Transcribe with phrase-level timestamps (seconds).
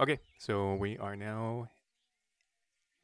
[0.00, 1.68] Okay, so we are now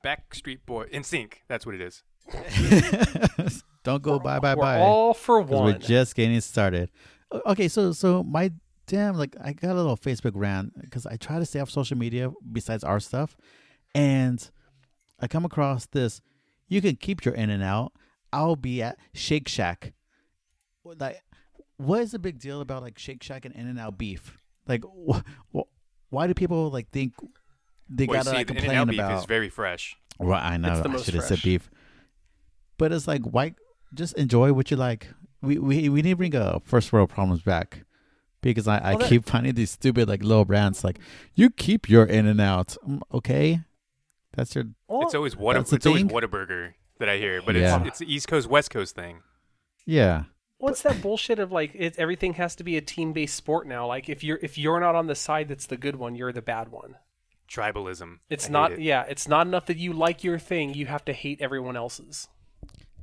[0.05, 1.43] Backstreet Boy in sync.
[1.49, 2.03] That's what it is.
[3.85, 4.81] Don't go bye bye We're bye.
[4.81, 6.91] all for 'cause we're just getting started.
[7.47, 8.51] Okay, so so my
[8.87, 11.97] damn like I got a little Facebook rant because I try to stay off social
[11.97, 13.37] media besides our stuff,
[13.95, 14.49] and
[15.21, 16.21] I come across this.
[16.69, 17.93] You can keep your in and out.
[18.33, 19.93] I'll be at Shake Shack.
[20.85, 21.23] Like,
[21.77, 24.37] what is the big deal about like Shake Shack and In and Out beef?
[24.67, 25.21] Like, wh-
[25.55, 25.61] wh-
[26.11, 27.15] why do people like think
[27.89, 29.19] they well, you gotta see, like, the complain In-N-Out beef about?
[29.21, 29.97] is very fresh.
[30.19, 31.45] Well, I know It's the I most should have said fresh.
[31.45, 31.71] beef,
[32.79, 33.55] but it's like why
[33.95, 35.09] just enjoy what you like.
[35.43, 37.85] We we we need to bring uh, first world problems back
[38.43, 40.99] because I, I that- keep finding these stupid like little brands like
[41.35, 42.77] you keep your in and out.
[42.89, 43.61] Mm, Okay,
[44.35, 44.65] that's your
[45.05, 46.11] it's always what that's the it's always thing.
[46.11, 47.79] Whataburger that I hear, but Yeah.
[47.81, 49.21] it's it's the East Coast West Coast thing.
[49.85, 50.25] yeah.
[50.59, 53.87] What's that bullshit of like it, everything has to be a team based sport now?
[53.87, 56.43] Like if you're if you're not on the side that's the good one, you're the
[56.43, 56.97] bad one.
[57.49, 58.19] Tribalism.
[58.31, 58.81] It's I not it.
[58.81, 62.29] yeah, it's not enough that you like your thing, you have to hate everyone else's.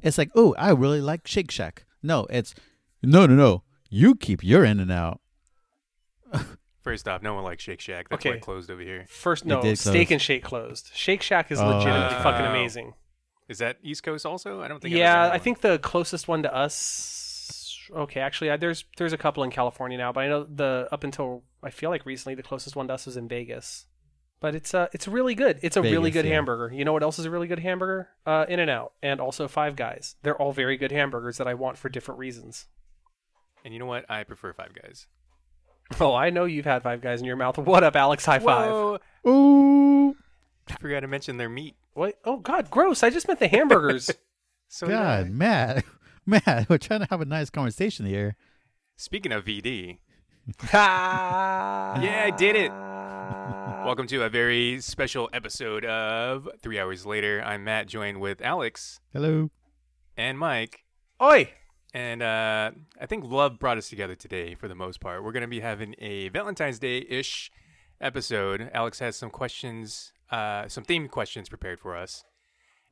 [0.01, 1.85] It's like oh I really like Shake Shack.
[2.01, 2.55] No, it's
[3.03, 3.63] no no no.
[3.89, 5.21] You keep your in and out.
[6.81, 8.09] First off, no one likes Shake Shack.
[8.09, 8.37] That's why Okay.
[8.39, 9.05] it closed over here.
[9.07, 10.89] First It no, Steak and Shake closed.
[10.93, 11.67] Shake Shack is Oh.
[11.77, 12.49] legitimately fucking Oh.
[12.49, 12.93] amazing.
[13.47, 14.61] Is that East Coast also?
[14.61, 14.93] I don't think.
[14.93, 17.19] I've Yeah, I think the closest one to us.
[17.91, 21.03] Okay, actually, I, there's there's a couple in California now, but I know the up
[21.03, 23.85] until I feel like recently the closest one to us was in Vegas.
[24.39, 25.59] But it's uh it's really good.
[25.61, 26.33] It's a really good yeah.
[26.33, 26.73] hamburger.
[26.73, 28.09] You know what else is a really good hamburger?
[28.25, 30.15] Uh, In and Out, and also Five Guys.
[30.21, 32.65] They're all very good hamburgers that I want for different reasons.
[33.63, 34.05] And you know what?
[34.09, 35.07] I prefer Five Guys.
[35.99, 37.57] Oh, I know you've had Five Guys in your mouth.
[37.59, 38.25] What up, Alex?
[38.25, 38.71] High five.
[38.71, 38.99] Whoa!
[39.27, 40.15] Ooh,
[40.67, 41.75] I forgot to mention their meat.
[41.93, 42.17] What?
[42.25, 43.03] Oh God, gross!
[43.03, 44.11] I just meant the hamburgers.
[44.69, 45.85] So did God, Matt,
[46.25, 48.35] Matt, we're trying to have a nice conversation here.
[48.95, 49.97] Speaking of VD,
[50.71, 52.71] yeah, Yeah, I did it.
[53.85, 57.41] welcome to a very special episode of Three Hours Later.
[57.45, 59.49] I'm Matt, joined with Alex Hello.
[60.15, 60.85] and Mike.
[61.21, 61.51] Oi!
[61.93, 65.23] And uh, I think love brought us together today for the most part.
[65.23, 67.51] We're going to be having a Valentine's Day ish
[67.99, 68.71] episode.
[68.73, 72.23] Alex has some questions, uh, some themed questions prepared for us.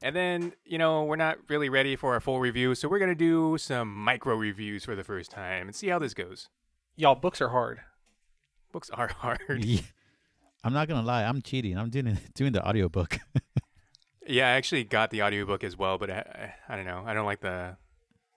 [0.02, 3.10] And then, you know, we're not really ready for a full review, so we're going
[3.12, 6.50] to do some micro reviews for the first time and see how this goes.
[6.96, 7.82] Y'all, books are hard.
[8.72, 9.64] Books are hard.
[9.64, 9.82] Yeah.
[10.64, 11.78] I'm not gonna lie, I'm cheating.
[11.78, 13.20] I'm doing doing the audiobook.
[14.28, 17.04] Yeah, I actually got the audiobook as well, but I, I, I don't know.
[17.06, 17.76] I don't like the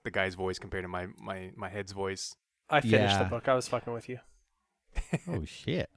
[0.03, 2.35] the guy's voice compared to my my my head's voice.
[2.69, 3.47] I finished the book.
[3.47, 4.17] I was fucking with you.
[5.27, 5.89] oh shit.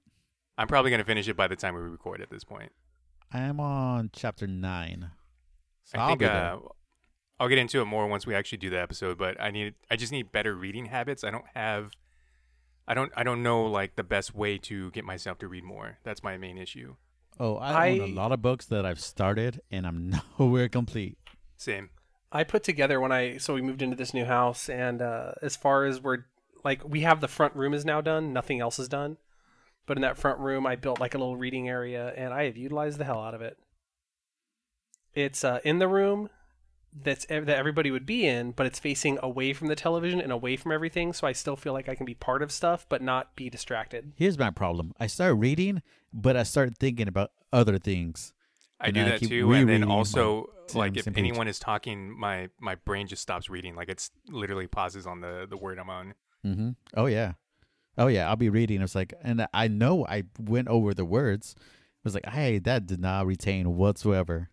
[0.59, 2.71] I'm probably gonna finish it by the time we record at this point.
[3.33, 5.11] I am on chapter nine.
[5.89, 6.53] So I will think be there.
[6.55, 6.59] uh,
[7.41, 9.17] I'll get into it more once we actually do the episode.
[9.17, 11.25] But I need I just need better reading habits.
[11.25, 11.93] I don't have
[12.87, 15.99] I don't I don't know like the best way to get myself to read more.
[16.05, 16.97] That's my main issue.
[17.41, 21.17] oh, I, own a lot of books that I've started and I'm nowhere complete.
[21.57, 21.89] Same.
[22.31, 25.57] I put together when I so we moved into this new house, and uh, as
[25.57, 26.27] far as we're
[26.65, 28.35] like we have the front room is now done.
[28.35, 29.17] Nothing else is done.
[29.87, 32.59] But in that front room, I built like a little reading area, and I have
[32.59, 33.57] utilized the hell out of it.
[35.15, 36.29] It's uh, in the room
[37.03, 40.33] that's ev- that everybody would be in, but it's facing away from the television and
[40.33, 43.03] away from everything, so I still feel like I can be part of stuff, but
[43.03, 44.13] not be distracted.
[44.17, 44.95] Here's my problem.
[44.99, 45.83] I start reading,
[46.13, 48.33] but I start thinking about other things.
[48.81, 51.25] I do I that too, and then also like if same page.
[51.25, 53.75] anyone is talking, my my brain just stops reading.
[53.75, 56.15] Like it's literally pauses on the the word I'm on.
[56.47, 56.71] Mm-hmm.
[56.97, 57.33] Oh yeah,
[57.97, 58.29] oh yeah.
[58.29, 58.81] I'll be reading.
[58.81, 61.57] It's like, and I know I went over the words.
[61.59, 64.51] It was like, hey, that did not retain whatsoever.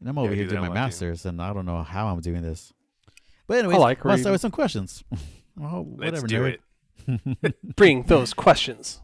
[0.00, 0.80] And I'm over I here doing my a lot, too.
[0.80, 2.72] master's, and I don't know how I'm doing this.
[3.46, 4.22] But anyways, like let's reading.
[4.22, 5.04] start with some questions.
[5.60, 6.58] oh, Let's whatever, do nerd.
[7.42, 7.56] it.
[7.76, 9.00] Bring those questions.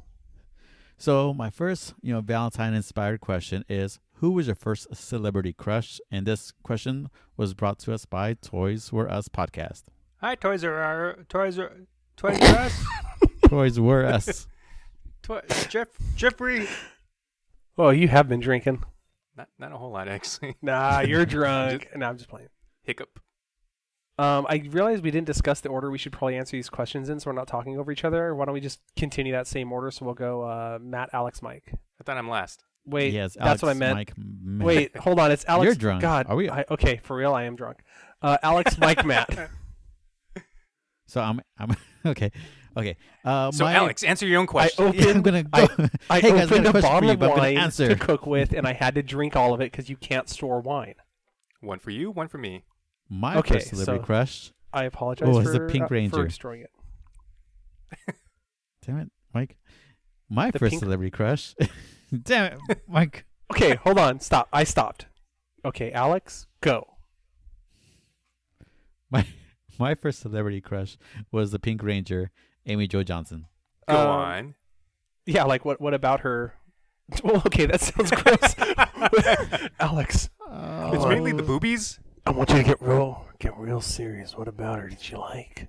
[0.98, 6.00] So my first, you know, Valentine inspired question is who was your first celebrity crush?
[6.10, 9.82] And this question was brought to us by Toys Were Us podcast.
[10.22, 11.24] Hi, Toys R Us.
[11.28, 11.72] Toys R
[12.16, 12.84] Toys R Us.
[13.48, 14.46] Toys Were Us.
[15.22, 16.66] Toy- Jeff Jeffrey.
[17.76, 18.82] Well, you have been drinking.
[19.36, 20.56] Not not a whole lot actually.
[20.62, 21.88] Nah, you're drunk.
[21.94, 22.48] nah, I'm just playing.
[22.82, 23.20] Hiccup.
[24.18, 27.20] Um, I realized we didn't discuss the order we should probably answer these questions in,
[27.20, 28.34] so we're not talking over each other.
[28.34, 29.90] Why don't we just continue that same order?
[29.90, 31.64] So we'll go uh, Matt, Alex, Mike.
[32.00, 32.64] I thought I'm last.
[32.86, 33.94] Wait, yes, that's Alex, what I meant.
[33.96, 35.32] Mike, M- Wait, hold on.
[35.32, 35.64] It's Alex.
[35.66, 36.00] You're drunk.
[36.00, 37.78] God, Are we- I, okay, for real, I am drunk.
[38.22, 39.50] Uh, Alex, Mike, Matt.
[41.08, 42.32] So I'm, I'm okay,
[42.76, 42.96] okay.
[43.24, 44.84] Uh, So my, Alex, answer your own I question.
[44.86, 45.06] opened.
[45.06, 45.50] I'm gonna go.
[45.52, 47.36] I, I hey guys, opened got a a question for bottle you, of but I'm
[47.36, 47.88] gonna wine answer.
[47.88, 50.60] to cook with, and I had to drink all of it because you can't store
[50.60, 50.94] wine.
[51.60, 52.64] one for you, one for me.
[53.08, 54.52] My Okay, first celebrity so- crush.
[54.72, 56.24] I apologize Oh, it's for, the Pink uh, for Ranger.
[56.24, 56.70] destroying it.
[58.84, 59.56] Damn it, Mike.
[60.28, 61.54] My The first pink- celebrity crush
[62.22, 63.24] Damn it, Mike.
[63.52, 64.20] Okay, hold on.
[64.20, 64.48] Stop.
[64.52, 65.06] I stopped.
[65.64, 66.86] Okay, Alex, go.
[69.10, 69.26] My
[69.78, 70.96] my first celebrity crush
[71.32, 72.30] was the Pink Ranger,
[72.66, 73.46] Amy Jo Johnson.
[73.88, 74.54] Go Um, on.
[75.24, 75.80] Yeah, like what?
[75.80, 76.54] What about her?
[77.22, 79.70] Well, okay, that sounds gross.
[79.80, 81.08] Alex, It's Oh.
[81.08, 81.98] mainly the boobies.
[82.26, 84.36] I want you to get real, get real serious.
[84.36, 84.88] What about her?
[84.88, 85.68] Did you like?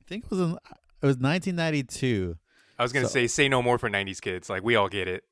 [0.00, 2.36] I think it was in, it was 1992.
[2.78, 4.50] I was gonna So- say say no more for '90s kids.
[4.50, 5.22] Like we all get it.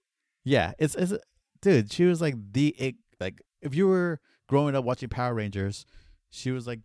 [0.44, 1.12] Yeah, it's it's
[1.60, 1.92] dude.
[1.92, 5.84] She was like the it, like if you were growing up watching Power Rangers,
[6.30, 6.80] she was like.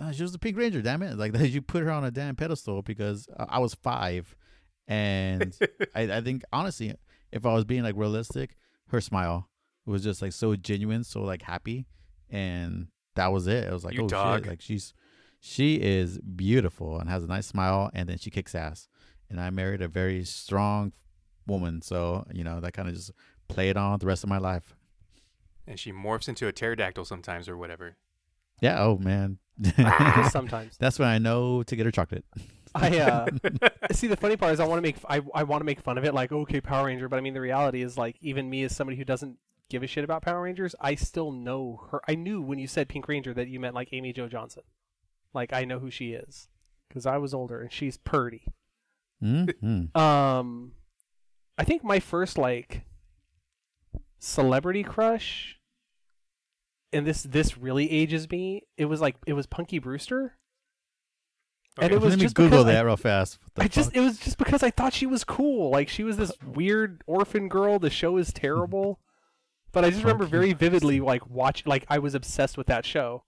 [0.00, 1.16] Uh, she was the Pink Ranger, damn it!
[1.16, 4.34] Like you put her on a damn pedestal because I I was five,
[4.88, 5.56] and
[5.94, 6.94] I, I think honestly,
[7.32, 8.56] if I was being like realistic,
[8.88, 9.48] her smile
[9.84, 11.86] was just like so genuine, so like happy,
[12.30, 13.64] and that was it.
[13.64, 14.42] It was like, You oh dog.
[14.42, 14.92] shit, like she's
[15.40, 18.88] she is beautiful and has a nice smile, and then she kicks ass.
[19.30, 20.92] And I married a very strong
[21.46, 23.10] woman, so you know that kind of just
[23.48, 24.74] played on the rest of my life.
[25.66, 27.96] and she morphs into a pterodactyl sometimes or whatever.
[28.60, 28.80] Yeah.
[28.82, 29.38] Oh man.
[30.30, 30.76] Sometimes.
[30.78, 32.24] That's when I know to get her chocolate.
[32.74, 33.26] I uh,
[33.92, 34.06] see.
[34.06, 36.04] The funny part is, I want to make I, I want to make fun of
[36.04, 37.08] it, like okay, Power Ranger.
[37.08, 39.38] But I mean, the reality is, like, even me as somebody who doesn't
[39.70, 42.02] give a shit about Power Rangers, I still know her.
[42.06, 44.62] I knew when you said Pink Ranger that you meant like Amy Jo Johnson.
[45.32, 46.48] Like, I know who she is
[46.88, 48.46] because I was older and she's purty.
[49.22, 49.96] Mm-hmm.
[49.98, 50.72] Um,
[51.58, 52.82] I think my first like
[54.18, 55.58] celebrity crush,
[56.92, 58.62] and this this really ages me.
[58.76, 60.36] It was like it was Punky Brewster.
[61.78, 63.38] And it was Let me just Google because I- that real fast.
[63.42, 65.70] What the I just it was just because I thought she was cool.
[65.70, 67.78] Like she was this weird orphan girl.
[67.78, 68.98] The show is terrible.
[69.72, 73.24] But I just remember very vividly like watch like I was obsessed with that show.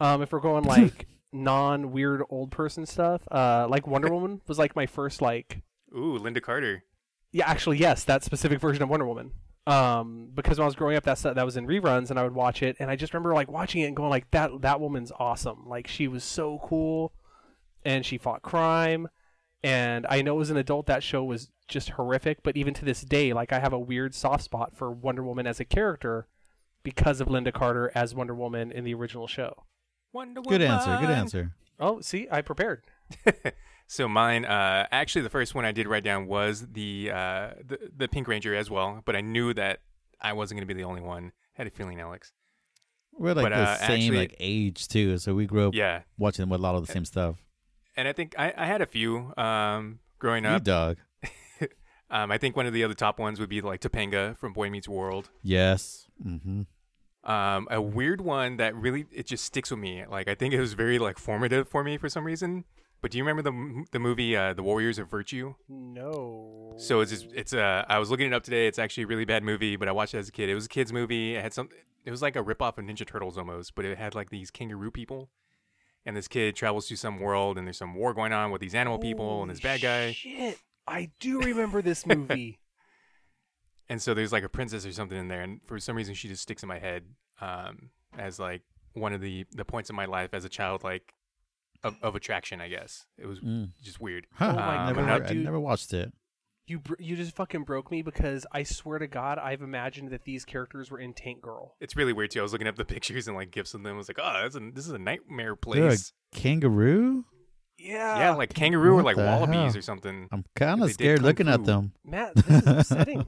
[0.00, 4.58] Um if we're going like non weird old person stuff, uh like Wonder Woman was
[4.58, 5.60] like my first like
[5.94, 6.84] Ooh, Lynda Carter.
[7.32, 9.32] yeah, actually yes, that specific version of Wonder Woman.
[9.66, 12.34] Um because when I was growing up that that was in reruns and I would
[12.34, 15.12] watch it and I just remember like watching it and going like that that woman's
[15.18, 15.68] awesome.
[15.68, 17.12] Like she was so cool
[17.84, 19.08] and she fought crime
[19.62, 23.02] and I know as an adult that show was just horrific, but even to this
[23.02, 26.26] day, like I have a weird soft spot for Wonder Woman as a character
[26.82, 29.64] because of Lynda Carter as Wonder Woman in the original show.
[30.12, 30.58] Wonder Woman.
[30.58, 30.98] good answer.
[31.00, 31.52] Good answer.
[31.78, 32.84] Oh, see, I prepared.
[33.92, 37.78] so mine, uh, actually, the first one I did write down was the, uh, the
[37.96, 39.80] the Pink Ranger as well, but I knew that
[40.20, 41.24] I wasn't going to be the only one.
[41.56, 42.32] I had a feeling, Alex.
[43.12, 46.02] We're like But, the uh, same actually- like age too, so we grew up Yeah,
[46.16, 47.36] watching a lot of the same stuff.
[47.96, 50.64] and I think I, I had a few um, growing You up.
[50.64, 50.96] dog.
[52.10, 54.68] Um, I think one of the other top ones would be like Topanga from Boy
[54.68, 55.30] Meets World.
[55.42, 56.06] Yes.
[56.22, 56.62] Mm-hmm.
[57.30, 60.04] Um, a weird one that really it just sticks with me.
[60.06, 62.64] Like I think it was very like formative for me for some reason.
[63.02, 65.54] But do you remember the the movie uh, The Warriors of Virtue?
[65.68, 66.74] No.
[66.78, 68.68] So it's just, it's uh I was looking it up today.
[68.68, 70.48] It's actually a really bad movie, but I watched it as a kid.
[70.48, 71.34] It was a kids movie.
[71.34, 71.68] It had some.
[72.04, 74.92] It was like a ripoff of Ninja Turtles almost, but it had like these kangaroo
[74.92, 75.30] people.
[76.06, 78.74] And this kid travels to some world, and there's some war going on with these
[78.74, 80.12] animal people and this bad guy.
[80.12, 82.60] Shit, I do remember this movie.
[83.88, 86.28] And so there's like a princess or something in there, and for some reason she
[86.28, 87.04] just sticks in my head
[87.40, 88.62] um, as like
[88.94, 91.14] one of the the points in my life as a child, like
[91.84, 92.60] of, of attraction.
[92.60, 93.70] I guess it was Mm.
[93.82, 94.26] just weird.
[94.34, 94.50] Huh.
[94.52, 95.44] Oh my Um, never, God, I dude.
[95.44, 96.12] never watched it.
[96.68, 100.22] You br- you just fucking broke me because I swear to God, I've imagined that
[100.24, 101.74] these characters were in Tank Girl.
[101.80, 102.38] It's really weird too.
[102.38, 103.94] I was looking up the pictures and like gifs of them.
[103.94, 105.52] I was like, oh, that's a, this is a nightmare They're
[105.86, 106.12] a place.
[106.34, 107.24] kangaroo?
[107.78, 108.18] Yeah.
[108.18, 109.78] yeah, like kangaroo or What like the wallabies hell?
[109.78, 110.28] or something.
[110.30, 111.92] I'm kind They of did scared kung looking at them.
[112.04, 113.26] Matt, this is upsetting.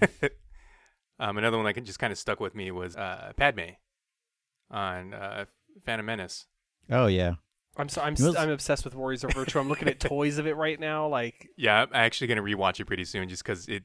[1.18, 3.70] um, another one that just kind of stuck with me was uh, Padme
[4.70, 5.44] on uh,
[5.84, 6.46] Phantom Menace.
[6.90, 7.34] Oh yeah.
[7.76, 9.58] I'm so, I'm was- I'm obsessed with Warriors of Virtue.
[9.58, 11.08] I'm looking at toys of it right now.
[11.08, 13.84] Like Yeah, I'm actually gonna rewatch it pretty soon, just because it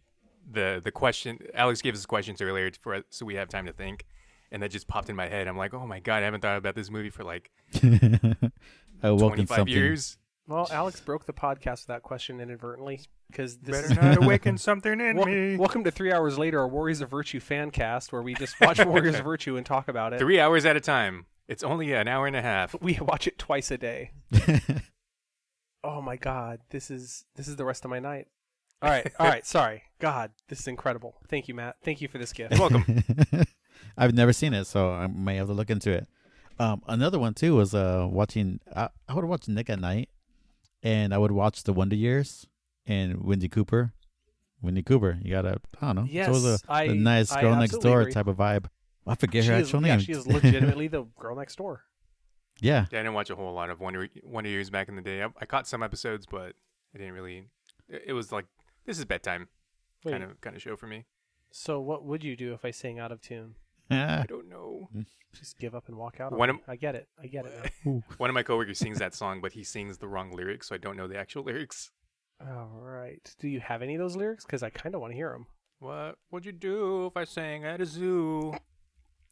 [0.49, 4.05] the the question Alex gave us questions earlier for so we have time to think,
[4.51, 5.47] and that just popped in my head.
[5.47, 7.51] I'm like, oh my god, I haven't thought about this movie for like
[9.03, 9.67] I woke 25 something.
[9.73, 10.17] years.
[10.47, 14.57] Well, Alex broke the podcast with that question inadvertently because this Better is not awaken
[14.57, 15.57] something in Wel- me.
[15.57, 18.83] welcome to three hours later, a Warriors of Virtue fan cast where we just watch
[18.85, 20.19] Warriors of Virtue and talk about it.
[20.19, 21.25] Three hours at a time.
[21.47, 22.75] It's only an hour and a half.
[22.81, 24.11] We watch it twice a day.
[25.83, 28.27] Oh my god, this is this is the rest of my night.
[28.81, 29.83] All right, all right, sorry.
[29.99, 31.15] God, this is incredible.
[31.29, 31.77] Thank you, Matt.
[31.83, 32.51] Thank you for this gift.
[32.57, 33.03] You're welcome.
[33.97, 36.07] I've never seen it, so I may have to look into it.
[36.59, 38.59] Um, another one too was uh watching.
[38.75, 40.09] I, I would watch Nick at Night,
[40.83, 42.47] and I would watch The Wonder Years
[42.85, 43.93] and Wendy Cooper.
[44.61, 45.59] Wendy Cooper, you gotta.
[45.79, 46.07] I don't know.
[46.09, 48.11] Yes, so it was a, I- a nice I girl next door agree.
[48.11, 48.65] type of vibe.
[49.07, 50.05] I forget she her is, actual yeah, name.
[50.05, 51.83] she is legitimately the girl next door.
[52.59, 52.85] yeah.
[52.91, 55.23] Yeah, I didn't watch a whole lot of Wonder Wonder Years back in the day.
[55.23, 56.53] I, I caught some episodes, but
[56.93, 57.45] I didn't really.
[57.89, 58.45] It, it was like
[58.85, 59.47] this is bedtime.
[60.03, 61.05] Wait, kind of kind of show for me.
[61.51, 63.55] so what would you do if I sang out of tune?
[63.89, 64.89] I don't know.
[64.95, 65.05] Mm.
[65.33, 66.33] Just give up and walk out.
[66.33, 67.07] One of- I get it.
[67.21, 67.71] I get it.
[68.17, 70.77] One of my coworkers sings that song, but he sings the wrong lyrics, so I
[70.77, 71.91] don't know the actual lyrics.
[72.41, 73.33] All right.
[73.39, 74.43] Do you have any of those lyrics?
[74.45, 75.45] Because I kind of want to hear them.
[75.79, 78.53] What would you do if I sang at a zoo?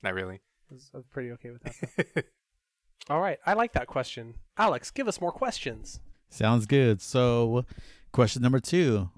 [0.03, 0.41] Not really.
[0.69, 2.25] I was, I was pretty okay with that.
[3.09, 3.37] All right.
[3.45, 4.35] I like that question.
[4.57, 5.99] Alex, give us more questions.
[6.29, 7.01] sounds good.
[7.01, 7.65] So,
[8.11, 9.09] question number two: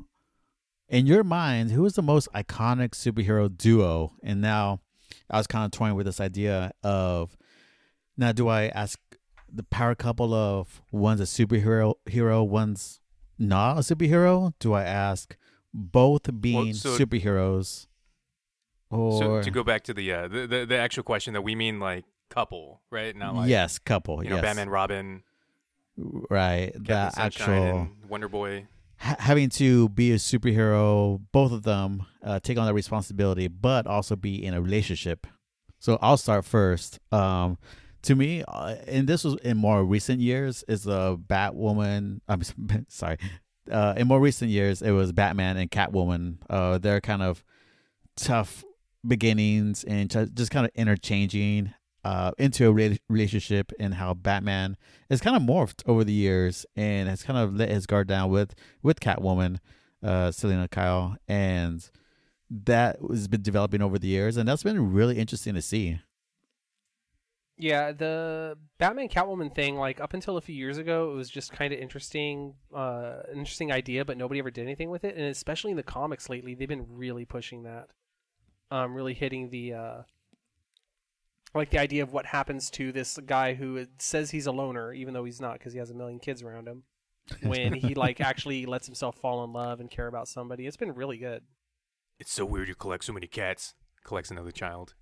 [0.90, 4.14] In your mind, who is the most iconic superhero duo?
[4.24, 4.80] And now,
[5.30, 7.38] I was kind of toying with this idea of
[8.18, 9.00] now, do I ask
[9.52, 13.00] the power couple of one's a superhero, hero, one's
[13.38, 14.54] not a superhero?
[14.60, 15.38] Do I ask
[15.74, 17.87] both being so- superheroes?
[18.90, 21.56] Or So to go back to the, uh, the the the actual question that we
[21.56, 23.16] mean like couple, right?
[23.16, 24.24] Not like yes, couple.
[24.24, 24.44] you know yes.
[24.44, 25.24] Batman, Robin,
[26.30, 26.72] right?
[26.74, 28.68] Captain The Sunshine, actual Wonder Boy.
[28.98, 33.88] ha- having to be a superhero, both of them uh, take on that responsibility, but
[33.88, 35.28] also be in a relationship.
[35.80, 37.00] So I'll start first.
[37.12, 37.58] Um,
[38.04, 42.22] to me, uh, and this was in more recent years, is the Batwoman.
[42.28, 42.42] I'm
[42.88, 43.18] sorry.
[43.70, 46.38] Uh, in more recent years, it was Batman and Catwoman.
[46.50, 47.44] Uh, they're kind of
[48.16, 48.64] tough
[49.08, 51.74] beginnings and ju- just kind of interchanging
[52.04, 54.78] uh, into a re- relationship and how Batman
[55.10, 58.30] has kind of morphed over the years and has kind of let his guard down
[58.30, 59.60] with with Catwoman,
[60.04, 61.90] uh, Selina Kyle, and
[62.50, 66.00] that has been developing over the years, and that's been really interesting to see.
[67.60, 71.52] Yeah, the Batman Catwoman thing, like up until a few years ago, it was just
[71.52, 75.16] kind of interesting, uh, interesting idea, but nobody ever did anything with it.
[75.16, 77.88] And especially in the comics lately, they've been really pushing that,
[78.72, 80.02] um, really hitting the, uh,
[81.54, 85.14] like the idea of what happens to this guy who says he's a loner, even
[85.14, 86.84] though he's not, because he has a million kids around him.
[87.44, 90.96] When he like actually lets himself fall in love and care about somebody, it's been
[90.96, 91.44] really good.
[92.20, 93.74] It's so weird you collect so many cats.
[94.06, 94.94] Collects another child.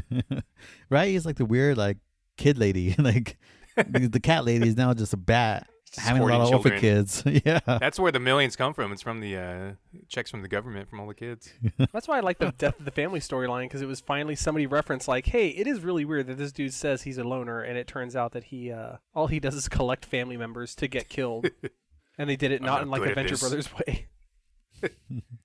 [0.88, 1.08] right?
[1.08, 1.98] He's like the weird like
[2.38, 3.36] kid lady, like
[3.76, 5.68] the the cat lady is now just a bat
[5.98, 6.80] having a lot Supporting of orphan children.
[6.80, 7.22] kids.
[7.46, 8.92] yeah, That's where the millions come from.
[8.92, 9.72] It's from the uh,
[10.08, 11.52] checks from the government from all the kids.
[11.92, 14.66] That's why I like the death of the family storyline because it was finally somebody
[14.66, 17.76] referenced like, "Hey, it is really weird that this dude says he's a loner, and
[17.78, 21.08] it turns out that he uh, all he does is collect family members to get
[21.08, 21.48] killed,
[22.18, 23.36] and they did it not not in like good a Venture.
[23.36, 24.08] Brothers way."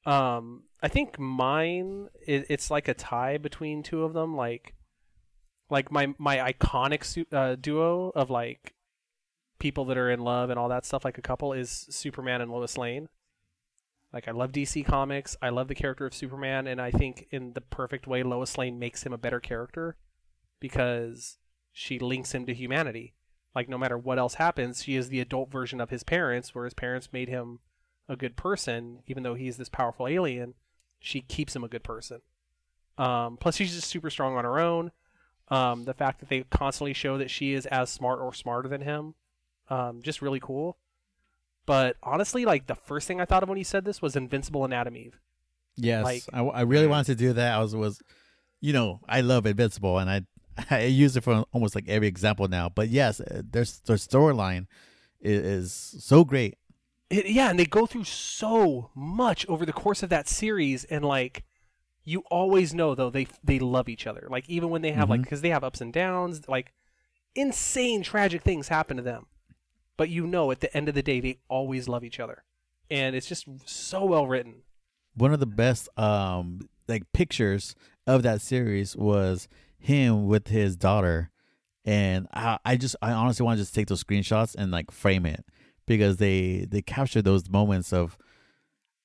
[0.05, 4.73] um, I think mine it, it's like a tie between two of them, like
[5.69, 8.73] like my my iconic su- uh, duo of like
[9.59, 12.51] people that are in love and all that stuff, like a couple, is Superman and
[12.51, 13.09] Lois Lane.
[14.13, 15.35] Like I love DC comics.
[15.41, 18.79] I love the character of Superman, and I think in the perfect way, Lois Lane
[18.79, 19.97] makes him a better character
[20.59, 21.37] because
[21.71, 23.13] she links him to humanity.
[23.53, 26.65] Like no matter what else happens, she is the adult version of his parents, where
[26.65, 27.59] his parents made him
[28.07, 30.53] a good person, even though he's this powerful alien.
[30.99, 32.21] She keeps him a good person.
[32.97, 34.91] Um, plus, she's just super strong on her own.
[35.49, 38.81] Um, the fact that they constantly show that she is as smart or smarter than
[38.81, 39.15] him,
[39.69, 40.77] um, just really cool.
[41.65, 44.63] But honestly, like the first thing I thought of when you said this was Invincible
[44.63, 45.19] and Atom Eve.
[45.75, 46.03] yes.
[46.03, 47.55] Like- I, I really wanted to do that.
[47.55, 48.01] I was was,
[48.61, 50.21] you know, I love Invincible, and I
[50.71, 52.69] I use it for almost like every example now.
[52.69, 54.67] But yes, uh, their their storyline
[55.19, 55.41] is,
[55.93, 56.57] is so great.
[57.09, 61.03] It, yeah, and they go through so much over the course of that series, and
[61.05, 61.43] like
[62.05, 64.27] you always know though they they love each other.
[64.29, 65.23] Like even when they have like Mhm.
[65.23, 66.73] because they have ups and downs, like
[67.35, 69.27] insane tragic things happen to them,
[69.97, 72.43] but you know at the end of the day they always love each other,
[72.89, 74.61] and it's just so well written.
[75.15, 77.75] one of the best um like pictures
[78.05, 81.29] of that series was him with his daughter.
[81.83, 85.25] And I, I just i honestly want to just take those screenshots and like frame
[85.25, 85.45] it
[85.85, 88.17] because they they capture those moments of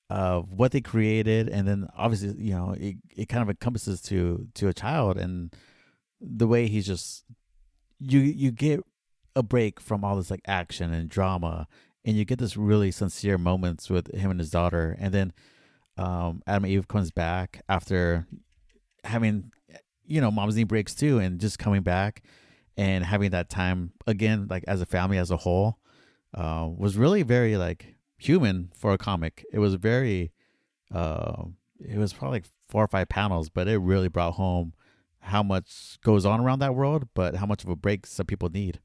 [0.09, 1.49] of what they created.
[1.49, 5.53] And then obviously you know it, it kind of encompasses to to a child and
[6.21, 7.25] the way he's just
[7.99, 8.81] you you get
[9.35, 11.67] a break from all this like action and drama
[12.05, 15.33] and you get this really sincere moments with him and his daughter and then
[15.97, 18.27] um, Atom Eve comes back after
[19.03, 19.51] having,
[20.05, 22.23] you know, mom's knee breaks too, and just coming back
[22.77, 25.77] and having that time again, like as a family as a whole,
[26.33, 29.45] uh, was really very like human for a comic.
[29.51, 30.31] It was very,
[30.93, 31.43] uh,
[31.79, 34.73] it was probably like four or five panels, but it really brought home
[35.19, 38.49] how much goes on around that world, but how much of a break some people
[38.49, 38.79] need.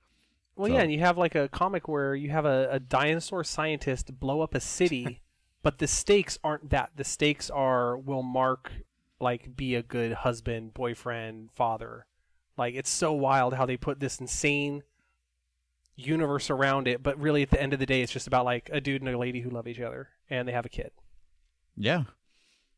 [0.58, 3.44] Well, So- yeah, and you have like a comic where you have a, a dinosaur
[3.44, 5.22] scientist blow up a city,
[5.62, 6.90] but the stakes aren't that.
[6.96, 8.72] The stakes are will Mark
[9.20, 12.06] like be a good husband, boyfriend, father.
[12.56, 14.82] Like it's so wild how they put this insane
[15.96, 18.68] universe around it, but really at the end of the day, it's just about like
[18.72, 20.90] a dude and a lady who love each other and they have a kid.
[21.76, 22.04] Yeah.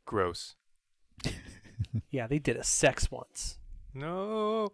[0.05, 0.55] Gross.
[2.11, 3.59] Yeah, they did a sex once.
[3.95, 4.73] No.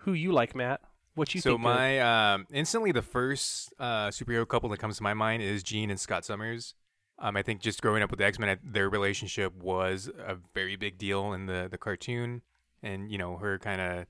[0.00, 0.80] Who you like, Matt?
[1.14, 1.62] What you so think?
[1.62, 5.90] my um, instantly the first uh, superhero couple that comes to my mind is Jean
[5.90, 6.74] and Scott Summers.
[7.18, 10.76] Um, I think just growing up with the X Men, their relationship was a very
[10.76, 12.42] big deal in the the cartoon,
[12.82, 14.06] and you know her kind of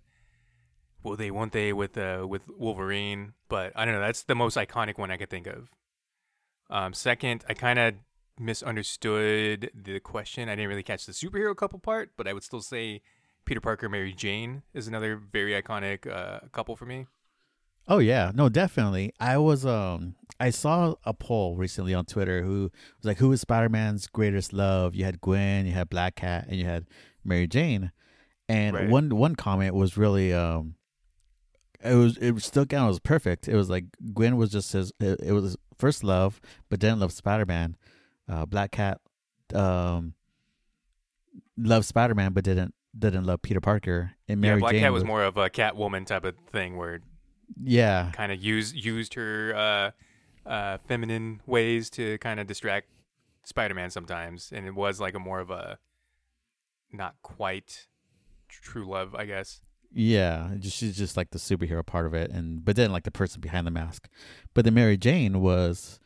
[1.03, 3.35] will they won't they with uh, with Wolverine.
[3.49, 4.01] But I don't know.
[4.01, 5.71] That's the most iconic one I could think of.
[6.71, 7.95] Um, second, I kind of
[8.39, 10.49] misunderstood the question.
[10.49, 13.03] I didn't really catch the superhero couple part, but I would still say
[13.53, 17.07] Peter Parker, Mary Jane is another very iconic uh, couple for me.
[17.87, 19.13] Oh yeah, no, definitely.
[19.21, 23.43] I was um I saw a poll recently on Twitter who was like, "Who is
[23.43, 26.87] Spider Man's greatest love?" You had Gwen, you had Black Cat, and you had
[27.27, 27.93] Mary Jane.
[28.49, 28.89] And Right.
[28.89, 30.77] one one comment was really um,
[31.85, 33.49] it was it still kind of was perfect.
[33.49, 36.41] It was like Gwen was just his it, it was his first love,
[36.71, 37.77] but didn't love Spider Man.
[38.27, 38.99] Uh, Black Cat
[39.53, 40.15] um
[41.59, 44.13] loved Spider Man, but didn't didn't love Peter Parker.
[44.29, 47.01] And Mary yeah, Black Jane Cat was more of a Catwoman type of thing where
[47.63, 52.89] yeah kind of used used her uh, uh, feminine ways to kind of distract
[53.45, 55.79] Spider-Man sometimes, and it was like a more of a
[56.93, 57.89] not quite
[58.49, 59.61] true love, I guess.
[59.95, 63.11] Yeah, just, she's just like the superhero part of it, and but then like the
[63.11, 64.09] person behind the mask.
[64.55, 66.01] But then Mary Jane was,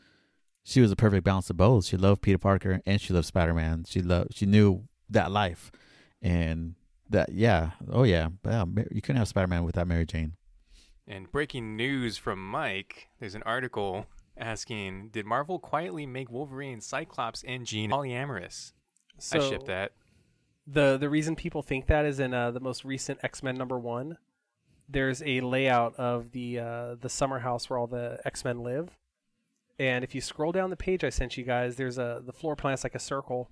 [0.65, 1.85] she was a perfect balance of both.
[1.85, 3.85] She loved Peter Parker and she loved Spider Man.
[3.87, 5.71] She loved, she knew that life,
[6.23, 6.75] and
[7.11, 8.65] that yeah, oh yeah, yeah.
[8.91, 10.33] You couldn't have Spider Man without Mary Jane.
[11.07, 17.45] And breaking news from Mike: There's an article asking, "Did Marvel quietly make Wolverine, Cyclops,
[17.47, 18.73] and Jean polyamorous?"
[19.19, 19.93] so I ship that.
[20.67, 23.79] the the reason people think that is in uh, the most recent X Men number
[23.79, 24.19] one.
[24.89, 28.97] There's a layout of the uh, the summer house where all the X Men live,
[29.79, 32.57] and if you scroll down the page I sent you guys, there's a the floor
[32.57, 33.49] plan's like a circle.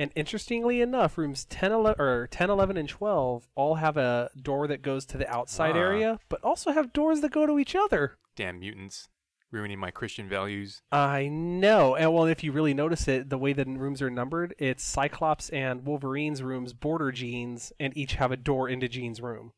[0.00, 4.68] And interestingly enough, rooms 10, 11, or 10, 11, and 12 all have a door
[4.68, 5.80] that goes to the outside Ah.
[5.80, 8.16] area, but also have doors that go to each other.
[8.36, 9.08] Damn mutants,
[9.50, 10.82] ruining my Christian values.
[10.92, 11.96] I know.
[11.96, 15.48] And well, if you really notice it, the way the rooms are numbered, it's Cyclops
[15.50, 19.52] and Wolverine's rooms border Jean's and each have a door into Jean's room.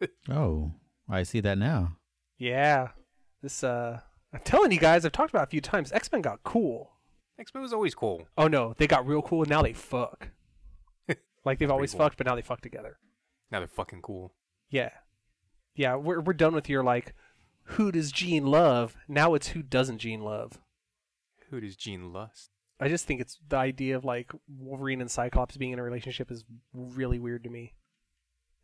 [0.30, 0.74] Oh,
[1.08, 1.96] I see that now.
[2.38, 2.90] Yeah.
[3.42, 4.00] This uh
[4.32, 6.92] I'm telling you guys, I've talked about it a few times, X-Men got cool.
[7.38, 8.26] X-Men was always cool.
[8.36, 10.30] Oh no, they got real cool and now they fuck.
[11.44, 11.98] like they've always cool.
[11.98, 12.98] fucked, but now they fuck together.
[13.50, 14.34] Now they're fucking cool.
[14.70, 14.90] Yeah.
[15.74, 17.14] Yeah, we're we're done with your like
[17.62, 18.96] who does Jean love?
[19.06, 20.58] Now it's who doesn't Jean love.
[21.50, 22.50] Who does Jean lust?
[22.80, 26.30] I just think it's the idea of like Wolverine and Cyclops being in a relationship
[26.30, 27.74] is really weird to me.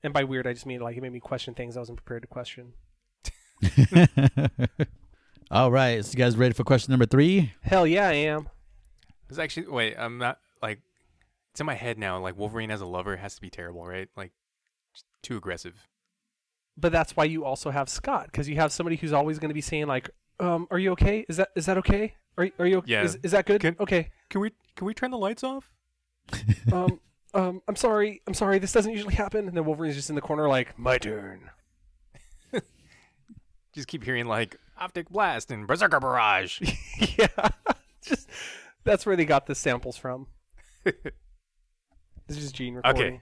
[0.02, 2.22] And by weird, I just mean like it made me question things I wasn't prepared
[2.22, 2.74] to question.
[5.50, 7.52] All right, so you guys ready for question number three?
[7.62, 8.48] Hell yeah, I am.
[9.34, 9.96] It's actually wait.
[9.98, 10.78] I'm not like
[11.50, 12.20] it's in my head now.
[12.20, 14.08] Like Wolverine as a lover has to be terrible, right?
[14.16, 14.30] Like
[15.22, 15.88] too aggressive.
[16.76, 19.54] But that's why you also have Scott because you have somebody who's always going to
[19.54, 21.24] be saying like, um, "Are you okay?
[21.28, 22.14] Is that is that okay?
[22.38, 22.84] Are are you?
[22.86, 23.02] Yeah.
[23.02, 23.60] Is, is that good?
[23.60, 24.10] Can- okay.
[24.30, 25.70] Can we can we turn the lights off?
[26.72, 27.00] Um,
[27.34, 28.22] um, I'm sorry.
[28.26, 28.58] I'm sorry.
[28.60, 31.50] This doesn't usually happen." And then Wolverine's just in the corner like, "My turn."
[33.74, 36.60] Just keep hearing like optic blast and berserker barrage.
[37.18, 37.48] yeah,
[38.02, 38.28] just
[38.84, 40.26] that's where they got the samples from.
[42.26, 43.20] This is Gene recording.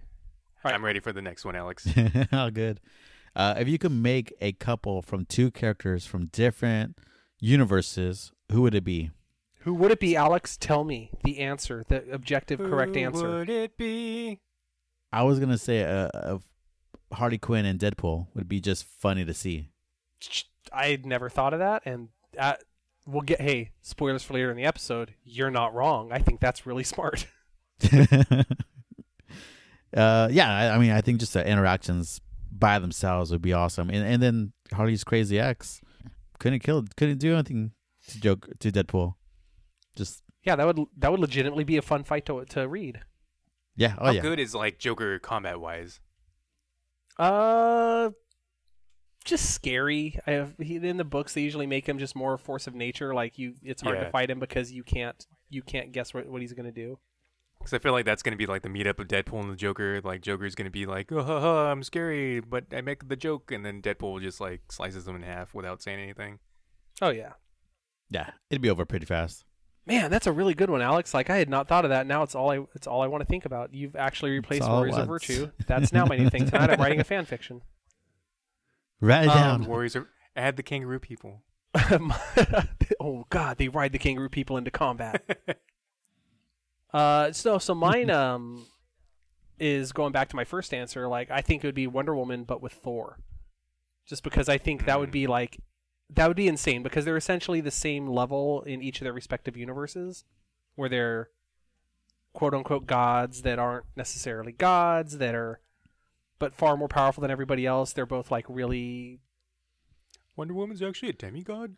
[0.65, 0.75] Right.
[0.75, 1.89] I'm ready for the next one, Alex.
[2.31, 2.81] How good.
[3.35, 6.97] Uh, if you could make a couple from two characters from different
[7.41, 9.11] universes, who would it be?
[9.61, 10.57] Who would it be, Alex?
[10.57, 13.27] Tell me the answer, the objective, correct answer.
[13.27, 14.41] Who would it be?
[15.13, 16.39] I was gonna say uh, uh,
[17.13, 19.71] Harley Quinn and Deadpool would be just funny to see.
[20.73, 22.55] I had never thought of that, and uh,
[23.07, 23.41] we'll get.
[23.41, 25.15] Hey, spoilers for later in the episode.
[25.25, 26.13] You're not wrong.
[26.13, 27.27] I think that's really smart.
[27.93, 28.45] uh,
[30.31, 34.07] yeah, I, I mean, I think just the interactions by themselves would be awesome, and
[34.07, 35.81] and then Harley's crazy ex
[36.39, 37.73] couldn't kill, couldn't do anything
[38.09, 39.15] to joke to Deadpool.
[39.97, 43.01] Just yeah, that would that would legitimately be a fun fight to to read.
[43.77, 46.01] yeah, oh How yeah, good is like Joker combat wise?
[47.19, 48.11] Uh,
[49.23, 50.19] just scary.
[50.27, 52.75] I have, he, in the books, they usually make him just more a force of
[52.75, 53.15] nature.
[53.15, 54.05] Like you, it's hard Yeah.
[54.05, 56.99] to fight him because you can't you can't guess what, what he's gonna do.
[57.59, 60.01] Because I feel like that's gonna be like the meetup of Deadpool and the Joker.
[60.03, 63.53] Like Joker's gonna be like, oh, ha, ha, I'm scary, but I make the joke,
[63.53, 66.39] and then Deadpool just like slices him in half without saying anything.
[67.01, 67.33] Oh yeah,
[68.11, 69.45] yeah, it'd be over pretty fast.
[69.87, 71.13] man, that's a really good one, Alex.
[71.15, 72.07] Like I had not thought of that.
[72.07, 73.75] Now it's all I it's all I want to think about.
[73.75, 75.07] You've actually replaced Warriors of.
[75.07, 75.51] Virtue.
[75.67, 76.71] That's now my new thing tonight.
[76.71, 77.63] I'm writing a fan fiction.
[79.03, 79.67] Write it Um, down.
[79.67, 81.43] Warriors are add the kangaroo people.
[83.01, 85.23] oh God, they ride the kangaroo people into combat.
[86.95, 88.67] Uh, so so mine um
[89.59, 91.09] is going back to my first answer.
[91.09, 93.19] Like I think it would be Wonder Woman, but with Thor,
[94.05, 95.57] just because I think that would be like
[96.11, 99.57] that would be insane because they're essentially the same level in each of their respective
[99.57, 100.25] universes,
[100.75, 101.31] where they're
[102.35, 105.61] quote unquote gods that aren't necessarily gods that are,
[106.43, 107.93] but far more powerful than everybody else.
[107.93, 109.21] They're both like really
[110.35, 111.77] Wonder Woman's actually a demigod.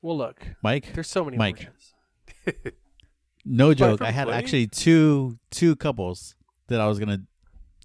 [0.00, 0.16] well.
[0.16, 1.56] Look, Mike, there's so many Mike.
[1.56, 2.74] versions.
[3.44, 4.00] no joke.
[4.00, 4.36] I had play?
[4.36, 6.36] actually two two couples
[6.68, 7.22] that I was gonna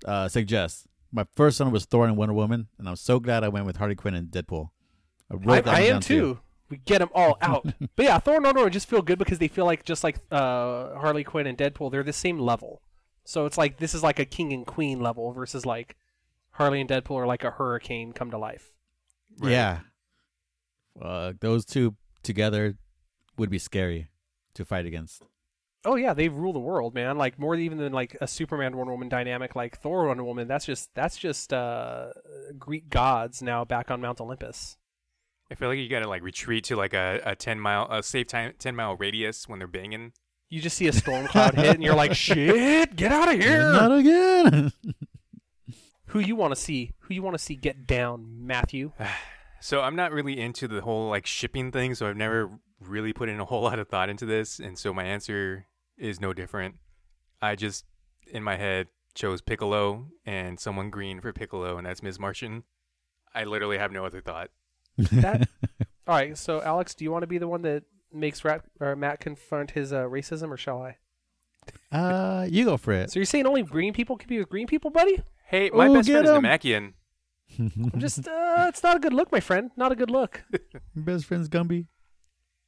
[0.06, 0.86] uh, suggest.
[1.12, 3.78] My first one was Thor and Wonder Woman, and I'm so glad I went with
[3.78, 4.70] Harley Quinn and Deadpool.
[5.32, 6.40] I, wrote I, that I am down, too.
[6.70, 7.66] We get them all out.
[7.96, 10.18] but yeah, Thor and Wonder Woman just feel good because they feel like just like
[10.32, 12.84] uh, Harley Quinn and Deadpool, they're the same level.
[13.28, 15.98] So it's like this is like a king and queen level versus like
[16.52, 18.72] Harley and Deadpool are like a hurricane come to life.
[19.38, 19.52] Right.
[19.52, 19.80] Yeah,
[21.02, 22.78] uh, those two together
[23.38, 24.08] would be scary
[24.54, 25.24] to fight against.
[25.84, 27.18] Oh yeah, they rule the world, man.
[27.18, 30.48] Like more even than like a Superman Wonder Woman dynamic, like Thor Wonder Woman.
[30.48, 32.14] That's just that's just uh,
[32.58, 34.78] Greek gods now back on Mount Olympus.
[35.52, 38.28] I feel like you gotta like retreat to like a, a ten mile a safe
[38.28, 40.14] time ten mile radius when they're banging.
[40.50, 43.72] You just see a storm cloud hit, and you're like, "Shit, get out of here!"
[43.72, 44.72] Not again.
[46.08, 46.94] Who you want to see?
[47.02, 48.92] Who you want to see get down, Matthew?
[49.60, 53.28] So I'm not really into the whole like shipping thing, so I've never really put
[53.28, 55.66] in a whole lot of thought into this, and so my answer
[55.98, 56.76] is no different.
[57.42, 57.84] I just
[58.32, 62.20] in my head chose Piccolo and someone green for Piccolo, and that's Ms.
[62.20, 62.66] Martian.
[63.34, 64.52] I literally have no other thought.
[64.98, 65.50] That
[66.08, 66.38] all right.
[66.38, 69.72] So Alex, do you want to be the one that makes Rat, or Matt confront
[69.72, 70.98] his uh, racism, or shall I?
[71.92, 73.12] uh, you go for it.
[73.12, 75.22] So you're saying only green people can be with green people, buddy?
[75.46, 76.94] Hey, my Ooh, best get friend is Namekian.
[77.94, 79.72] I'm just, uh, it's not a good look, my friend.
[79.78, 80.44] Not a good look.
[80.96, 81.86] Best friends Gumby.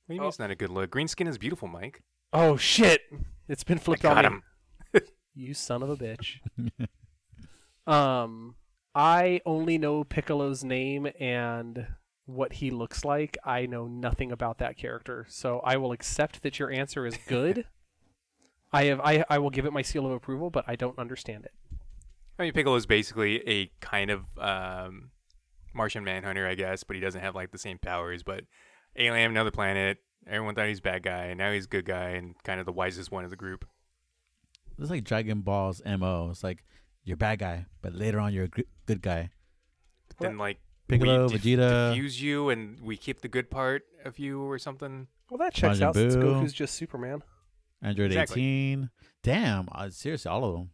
[0.06, 0.90] What do you mean it's not a good look?
[0.90, 2.02] Green skin is beautiful, Mike.
[2.32, 3.02] Oh shit!
[3.48, 4.40] It's been I flipped got on me.
[4.94, 5.02] him.
[5.36, 6.38] You son of a bitch.
[7.88, 8.56] um,
[8.96, 11.88] I only know Piccolo's name and
[12.34, 13.38] what he looks like.
[13.44, 17.66] I know nothing about that character, so I will accept that your answer is good.
[18.72, 21.46] I have, I, I will give it my seal of approval, but I don't understand
[21.46, 21.54] it.
[22.38, 25.10] I mean, Piccolo is basically a kind of um,
[25.74, 28.24] Martian Manhunter, I guess, but he doesn't have like the same powers.
[28.24, 28.46] But
[28.96, 29.98] alien, another planet.
[30.28, 33.12] Everyone thought he's bad guy, and now he's good guy and kind of the wisest
[33.12, 33.66] one of the group.
[34.78, 36.30] It's like Dragon Ball's mo.
[36.30, 36.64] It's like
[37.04, 39.32] you're a bad guy, but later on you're a good guy.
[40.10, 41.90] But then like Piccolo, we dif- Vegeta.
[41.92, 45.08] diffuse you, and we keep the good part of you or something.
[45.30, 46.24] Well, that checks Majin out since Buu.
[46.24, 47.22] Goku's just Superman.
[47.82, 48.42] Android Exactly.
[48.42, 48.90] 18.
[49.24, 50.70] Damn, uh, seriously, all of them.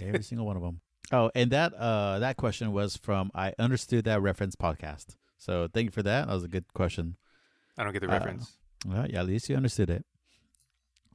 [0.00, 0.80] Every single one of them.
[1.12, 5.14] Oh, and that uh that question was from I understood that reference podcast.
[5.38, 6.26] So thank you for that.
[6.26, 7.16] That was a good question.
[7.78, 8.52] I don't get the Uh, reference.
[8.84, 10.04] Well, yeah, at least you understood it.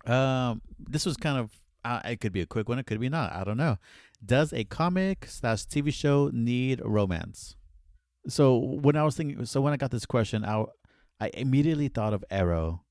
[0.09, 1.51] Um, this was kind of
[1.83, 3.33] uh, it could be a quick one, it could be not.
[3.33, 3.77] I don't know.
[4.25, 7.55] Does a comic slash TV show need romance?
[8.27, 10.65] So when I was thinking, so when I got this question, I
[11.19, 12.83] I immediately thought of Arrow,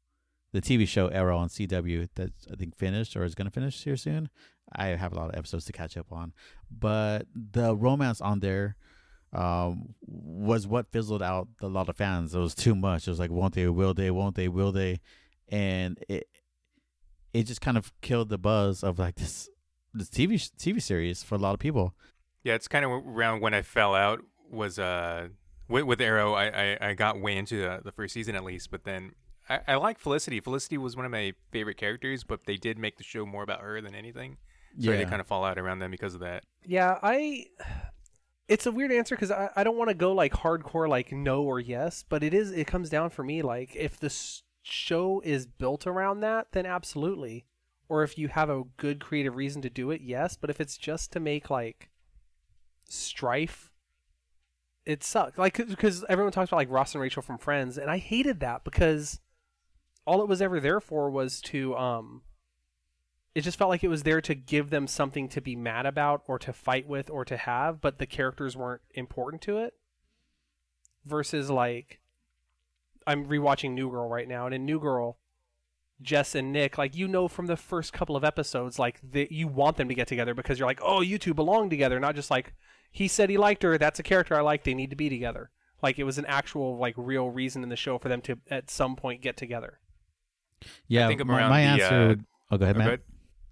[0.52, 3.82] the TV show Arrow on CW that's I think finished or is going to finish
[3.82, 4.30] here soon.
[4.72, 6.32] I have a lot of episodes to catch up on,
[6.70, 8.76] but the romance on there
[9.32, 12.34] um, was what fizzled out a lot of fans.
[12.34, 13.06] It was too much.
[13.06, 13.68] It was like, won't they?
[13.68, 14.10] Will they?
[14.10, 14.48] Won't they?
[14.48, 15.00] Will they?
[15.48, 16.28] And it
[17.32, 19.48] it just kind of killed the buzz of like this
[19.94, 21.94] this TV TV series for a lot of people.
[22.42, 24.20] Yeah, it's kind of around when I fell out.
[24.50, 25.28] Was uh
[25.68, 28.70] with, with Arrow, I, I I got way into the, the first season at least,
[28.70, 29.12] but then
[29.48, 30.40] I, I like Felicity.
[30.40, 33.60] Felicity was one of my favorite characters, but they did make the show more about
[33.60, 34.36] her than anything.
[34.78, 36.44] So I did kind of fall out around them because of that.
[36.64, 37.46] Yeah, I.
[38.46, 41.42] It's a weird answer because I, I don't want to go like hardcore like no
[41.42, 44.12] or yes, but it is it comes down for me like if the
[44.62, 47.46] show is built around that, then absolutely,
[47.88, 50.36] or if you have a good creative reason to do it, yes.
[50.36, 51.90] But if it's just to make like
[52.88, 53.69] strife,
[54.90, 55.38] it sucked.
[55.38, 58.64] Like because everyone talks about like Ross and Rachel from Friends, and I hated that
[58.64, 59.20] because
[60.04, 62.22] all it was ever there for was to um
[63.34, 66.22] it just felt like it was there to give them something to be mad about
[66.26, 69.74] or to fight with or to have, but the characters weren't important to it.
[71.04, 72.00] Versus like
[73.06, 75.18] I'm rewatching New Girl right now, and in New Girl,
[76.02, 79.46] Jess and Nick, like you know from the first couple of episodes, like that you
[79.46, 82.30] want them to get together because you're like, oh, you two belong together, not just
[82.30, 82.54] like
[82.90, 85.50] he said he liked her, that's a character I like, they need to be together.
[85.82, 88.70] Like it was an actual like real reason in the show for them to at
[88.70, 89.78] some point get together.
[90.88, 91.94] Yeah, think I'm my, around my the, answer.
[91.94, 92.86] uh, would, oh, go ahead, Oh, Matt.
[92.88, 93.00] ahead.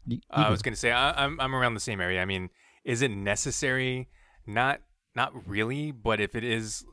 [0.06, 2.20] You- you Uh, I was gonna say I, I'm I'm around the same area.
[2.22, 2.50] I mean,
[2.84, 4.08] is it necessary?
[4.46, 4.80] Not
[5.14, 6.84] not really, but if it is,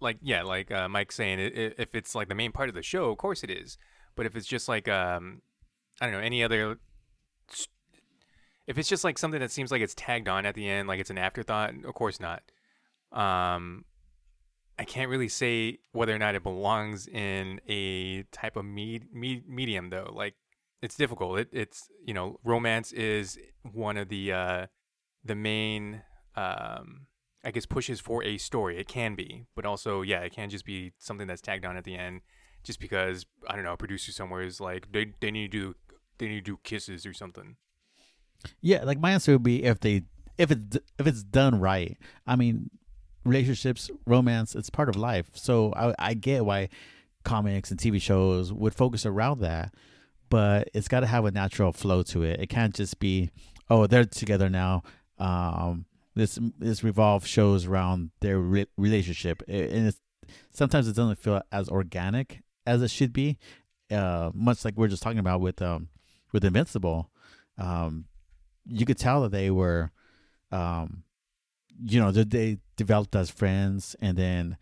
[0.00, 2.74] like yeah, like uh, Mike's saying, i- i- if it's like the main part of
[2.74, 3.76] the show, of course it is.
[4.14, 5.42] But if it's just like um,
[6.00, 6.78] I don't know, any other
[7.50, 7.68] s-
[8.66, 11.00] if it's just like something that seems like it's tagged on at the end, like
[11.00, 12.42] it's an afterthought, of course not.
[13.12, 13.84] Um,
[14.78, 19.44] I can't really say whether or not it belongs in a type of med- me-
[19.48, 20.12] medium though.
[20.14, 20.34] Like
[20.82, 21.38] it's difficult.
[21.38, 23.38] It, it's you know, romance is
[23.72, 24.66] one of the uh,
[25.24, 26.02] the main
[26.34, 27.06] um,
[27.44, 28.78] I guess pushes for a story.
[28.78, 31.84] It can be, but also yeah, it can just be something that's tagged on at
[31.84, 32.22] the end,
[32.64, 35.74] just because I don't know, a producer somewhere is like they they need to do
[36.18, 37.56] they need to do kisses or something.
[38.60, 40.02] Yeah, like my answer would be if they
[40.38, 41.96] if it's if it's done right.
[42.26, 42.70] I mean,
[43.24, 45.30] relationships, romance, it's part of life.
[45.34, 46.68] So I I get why
[47.24, 49.74] comics and TV shows would focus around that,
[50.28, 52.40] but it's got to have a natural flow to it.
[52.40, 53.30] It can't just be
[53.68, 54.82] oh they're together now.
[55.18, 60.00] Um, this this revolve shows around their re- relationship, and it's
[60.52, 63.38] sometimes it doesn't feel as organic as it should be.
[63.90, 65.88] Uh, much like we are just talking about with um
[66.32, 67.10] with Invincible.
[67.58, 68.06] Um,
[68.68, 69.90] you could tell that they were,
[70.50, 71.02] um,
[71.84, 74.56] you know, that they developed as friends and then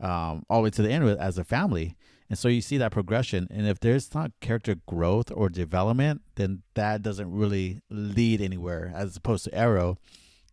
[0.00, 1.96] um, all the way to the end with as a family.
[2.28, 3.48] And so you see that progression.
[3.50, 8.92] And if there's not character growth or development, then that doesn't really lead anywhere.
[8.94, 9.98] As opposed to Arrow,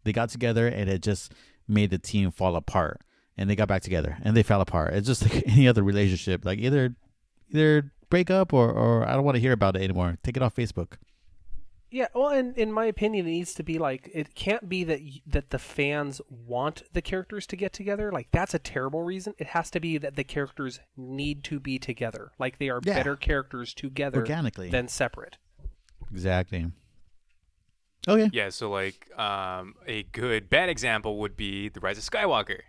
[0.04, 1.34] they got together and it just
[1.68, 3.02] made the team fall apart.
[3.38, 4.96] And they got back together and they fell apart.
[4.96, 6.44] It's just like any other relationship.
[6.44, 6.96] Like either
[7.54, 10.18] either break up or, or I don't want to hear about it anymore.
[10.24, 10.94] Take it off Facebook.
[11.90, 15.00] Yeah, well, and in my opinion, it needs to be like it can't be that
[15.02, 18.12] y- that the fans want the characters to get together.
[18.12, 19.34] Like that's a terrible reason.
[19.38, 22.32] It has to be that the characters need to be together.
[22.38, 22.96] Like they are Yeah.
[22.96, 24.70] better characters together Organically.
[24.70, 25.38] than separate.
[26.12, 26.72] Exactly.
[28.08, 28.30] Okay.
[28.34, 32.60] Yeah, so like um, a good bad example would be the Rise of Skywalker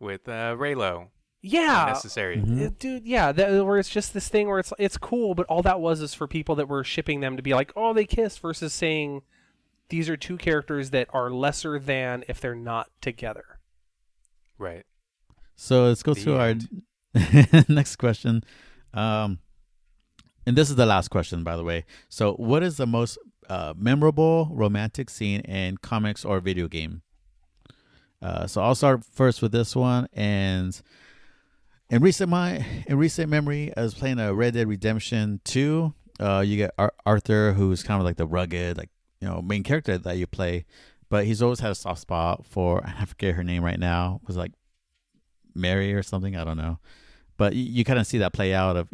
[0.00, 1.08] with uh, Reylo.
[1.42, 2.36] Yeah, Unnecessary.
[2.36, 2.66] Mhm.
[2.66, 3.06] Uh, dude.
[3.06, 6.00] Yeah, that, where it's just this thing where it's it's cool, but all that was
[6.02, 9.22] is for people that were shipping them to be like, oh, they kiss, versus saying
[9.88, 13.58] these are two characters that are lesser than if they're not together.
[14.58, 14.84] Right.
[15.56, 16.54] So let's go The to our
[17.68, 18.44] next question.
[18.92, 19.38] Um,
[20.46, 21.84] and this is the last question, by the way.
[22.08, 27.02] So, what is the most uh, memorable romantic scene in comics or video game?
[28.22, 30.06] Uh, so I'll start first with this one.
[30.12, 30.78] And
[31.90, 35.92] in recent my in recent memory, I was playing a Red Dead Redemption Two.
[36.18, 39.62] Uh, you get Ar- Arthur, who's kind of like the rugged, like you know, main
[39.62, 40.64] character that you play,
[41.08, 44.20] but he's always had a soft spot for I forget her name right now.
[44.22, 44.52] It was like
[45.54, 46.36] Mary or something.
[46.36, 46.78] I don't know,
[47.36, 48.76] but you, you kind of see that play out.
[48.76, 48.88] Of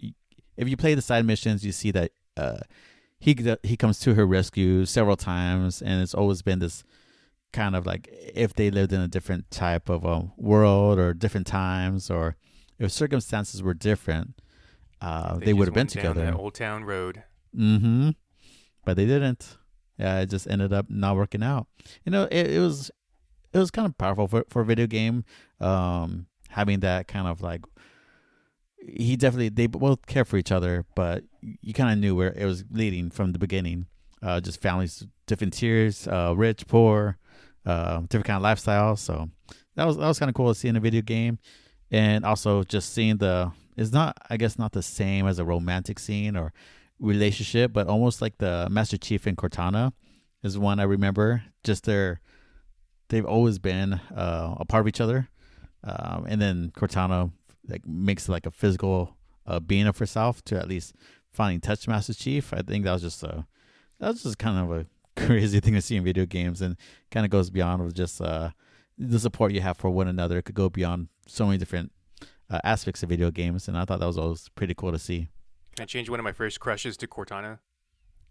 [0.57, 2.61] if you play the side missions, you see that uh,
[3.19, 6.83] he he comes to her rescue several times, and it's always been this
[7.53, 11.47] kind of like if they lived in a different type of a world or different
[11.47, 12.37] times, or
[12.79, 14.35] if circumstances were different,
[15.01, 16.25] uh, they, just would have been together.
[16.25, 17.23] that Old Town Road.
[17.57, 18.11] Mm-hmm.
[18.85, 19.57] But they didn't.
[19.99, 21.67] Yeah, it just ended up not working out.
[22.05, 22.91] You know, it, it was
[23.53, 25.25] it was kind of powerful for for a video game.
[25.61, 27.62] Um, having that kind of like
[28.79, 32.45] he definitely they both care for each other, but you kind of knew where it
[32.45, 33.87] was leading from the beginning.
[34.23, 37.19] Uh, just families, different tiers, uh, rich, poor,
[37.65, 38.97] uh, different kind of lifestyle.
[38.97, 39.29] So
[39.75, 41.39] that was that was kind of cool to see in a video game,
[41.90, 45.99] and also just seeing the it's not I guess not the same as a romantic
[45.99, 46.53] scene or
[46.99, 49.92] relationship, but almost like the Master Chief and Cortana
[50.42, 51.42] is one I remember.
[51.64, 52.20] Just their
[53.09, 55.29] they've always been uh, a part of each other,
[55.85, 57.31] um, and then Cortana
[57.68, 60.94] like makes like a physical uh, being of herself to at least
[61.33, 62.53] finally touch Master Chief.
[62.53, 63.46] I think that was just a
[64.01, 64.87] that was just kind of a
[65.27, 66.77] crazy thing to see in video games, and
[67.11, 68.51] kind of goes beyond just uh,
[68.99, 70.38] the support you have for one another.
[70.38, 71.93] It could go beyond so many different
[72.51, 75.29] uh, aspects of video games, and I thought that was always pretty cool to see.
[75.75, 77.59] Can I change one of my first crushes to Cortana?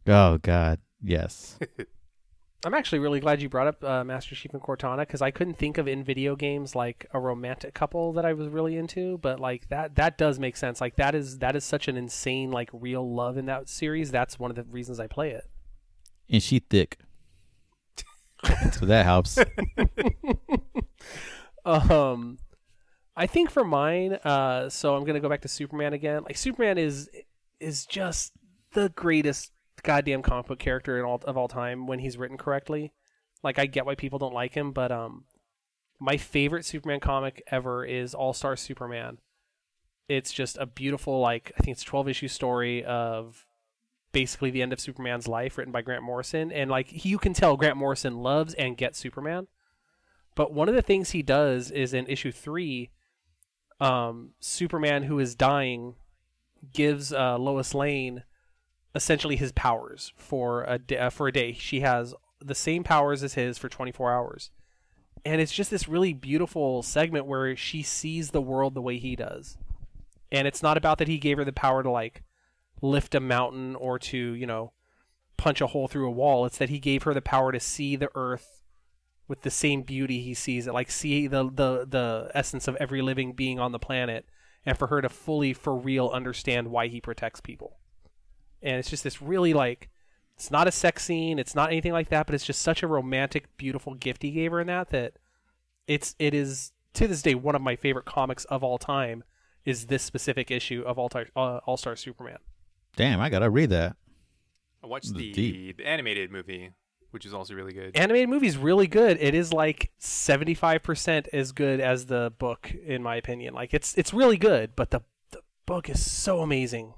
[0.07, 1.59] Oh God, yes.
[2.65, 5.59] I'm actually really glad you brought up uh, Master Chief and Cortana because I couldn't
[5.59, 9.39] think of in video games like a romantic couple that I was really into, but
[9.39, 10.81] like that that does make sense.
[10.81, 14.09] Like that is that is such an insane like real love in that series.
[14.09, 15.43] That's one of the reasons I play it.
[16.27, 16.97] and she thick.
[18.71, 19.37] so that helps.
[21.65, 22.37] Um,
[23.17, 26.23] I think for mine, uh, so I'm gonna go back to Superman again.
[26.23, 27.09] Like Superman is
[27.59, 28.33] is just
[28.73, 29.51] the greatest
[29.83, 32.91] goddamn comic book character in all of all time when he's written correctly.
[33.43, 35.25] Like I get why people don't like him, but um,
[35.99, 39.19] my favorite Superman comic ever is All Star Superman.
[40.07, 43.45] It's just a beautiful, like I think it's 12 issue story of
[44.11, 47.57] basically the end of Superman's life, written by Grant Morrison, and like you can tell
[47.57, 49.47] Grant Morrison loves and gets Superman.
[50.35, 52.91] But one of the things he does is in issue three,
[53.79, 55.95] um, Superman, who is dying,
[56.73, 58.23] gives uh, Lois Lane
[58.93, 61.53] essentially his powers for a day, uh, for a day.
[61.53, 64.51] She has the same powers as his for 24 hours.
[65.25, 69.15] And it's just this really beautiful segment where she sees the world the way he
[69.15, 69.57] does.
[70.31, 72.23] And it's not about that he gave her the power to like
[72.81, 74.71] lift a mountain or to, you know,
[75.37, 76.45] punch a hole through a wall.
[76.45, 78.54] It's that he gave her the power to see the earth
[79.27, 83.01] with the same beauty he sees it, like see the the the essence of every
[83.01, 84.25] living being on the planet,
[84.65, 87.77] and for her to fully, for real, understand why he protects people.
[88.61, 89.89] And it's just this really like,
[90.35, 92.87] it's not a sex scene, it's not anything like that, but it's just such a
[92.87, 95.13] romantic, beautiful gift he gave her in that that
[95.87, 99.23] it's it is to this day one of my favorite comics of all time.
[99.65, 102.37] Is this specific issue of All Star uh, All Star Superman?
[102.95, 103.95] Damn, I gotta read that.
[104.83, 106.71] I watched The the, the animated movie,
[107.11, 107.95] which is also really good.
[107.95, 109.17] animated movie's really good.
[109.19, 113.53] It is like seventy five percent as good as the book, in my opinion.
[113.53, 116.93] Like it's it's really good, but the the book is so amazing.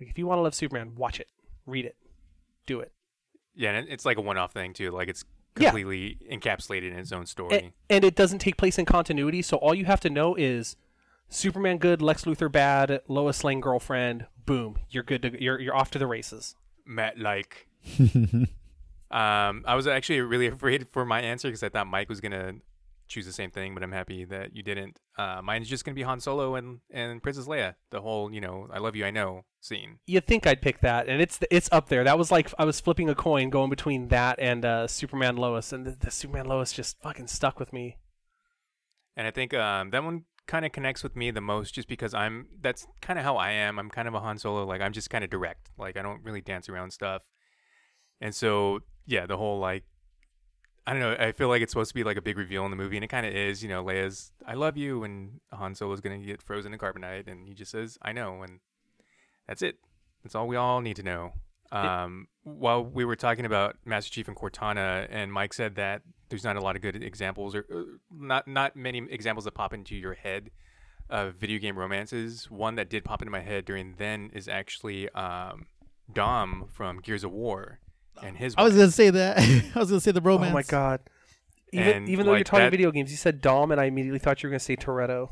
[0.00, 1.28] Like if you want to love Superman, watch it,
[1.66, 1.96] read it,
[2.66, 2.92] do it.
[3.54, 4.90] yeah, and it's like a one-off thing too.
[4.90, 5.24] Like it's
[5.58, 5.70] Yeah.
[5.70, 7.58] completely encapsulated in its own story.
[7.58, 10.76] And, and it doesn't take place in continuity, so all you have to know is
[11.28, 14.26] Superman good, Lex Luthor bad, Lois Lane girlfriend.
[14.46, 15.22] Boom, you're good.
[15.22, 16.54] To, you're you're off to the races.
[16.86, 17.66] Matt like.
[19.10, 22.54] um, I was actually really afraid for my answer because I thought Mike was gonna
[23.08, 24.98] choose the same thing, but I'm happy that you didn't.
[25.18, 27.74] Uh, mine's just gonna be Han Solo and and Princess Leia.
[27.90, 29.98] The whole, you know, I love you, I know scene.
[30.06, 32.04] You'd think I'd pick that, and it's it's up there.
[32.04, 35.72] That was like I was flipping a coin, going between that and uh, Superman Lois,
[35.72, 37.98] and the, the Superman Lois just fucking stuck with me.
[39.16, 42.14] And I think um, that one kind of connects with me the most just because
[42.14, 43.78] I'm that's kind of how I am.
[43.78, 44.64] I'm kind of a Han Solo.
[44.64, 45.70] Like I'm just kind of direct.
[45.78, 47.22] Like I don't really dance around stuff.
[48.20, 49.84] And so yeah, the whole like
[50.86, 51.12] I don't know.
[51.12, 53.04] I feel like it's supposed to be like a big reveal in the movie, and
[53.04, 53.62] it kind of is.
[53.62, 57.46] You know, Leia's "I love you," and Han Solo's gonna get frozen in carbonite, and
[57.46, 58.60] he just says "I know," and
[59.46, 59.78] that's it.
[60.22, 61.32] That's all we all need to know.
[61.72, 66.44] Um, while we were talking about Master Chief and Cortana, and Mike said that there's
[66.44, 69.94] not a lot of good examples, or uh, not not many examples that pop into
[69.94, 70.50] your head
[71.08, 72.50] of video game romances.
[72.50, 75.66] One that did pop into my head during then is actually um,
[76.12, 77.80] Dom from Gears of War,
[78.22, 78.54] and his.
[78.56, 79.38] I was gonna say that.
[79.74, 80.50] I was gonna say the romance.
[80.50, 81.00] Oh my god!
[81.72, 84.18] Even And, even though you're talking that- video games, you said Dom, and I immediately
[84.18, 85.30] thought you were gonna say Toretto,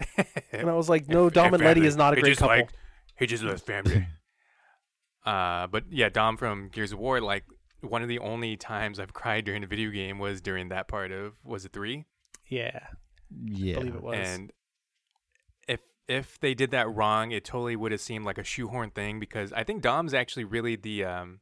[0.52, 2.30] and I was like, no, And- Dom and and Letty is not a He great
[2.30, 2.56] just couple.
[2.56, 2.70] like-
[3.18, 4.06] he just loves family.
[5.26, 7.44] uh, but yeah, Dom from Gears of War, like
[7.80, 11.12] one of the only times I've cried during a video game was during that part
[11.12, 12.04] of was it three?
[12.48, 12.80] yeah,
[13.44, 13.76] Yeah.
[13.76, 14.18] I believe it was.
[14.18, 14.52] And
[15.68, 19.20] if if they did that wrong, it totally would have seemed like a shoehorn thing
[19.20, 21.40] because I think Dom's actually really the um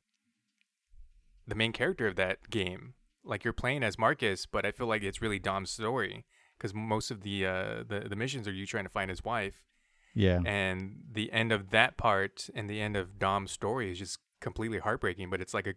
[1.50, 2.94] the main character of that game.
[3.24, 6.24] Like you're playing as Marcus, but I feel like it's really Dom's story
[6.56, 9.64] because most of the uh the, the missions are you trying to find his wife
[10.14, 10.40] Yeah.
[10.46, 14.78] and the end of that part and the end of Dom's story is just completely
[14.78, 15.28] heartbreaking.
[15.30, 15.74] But it's like a,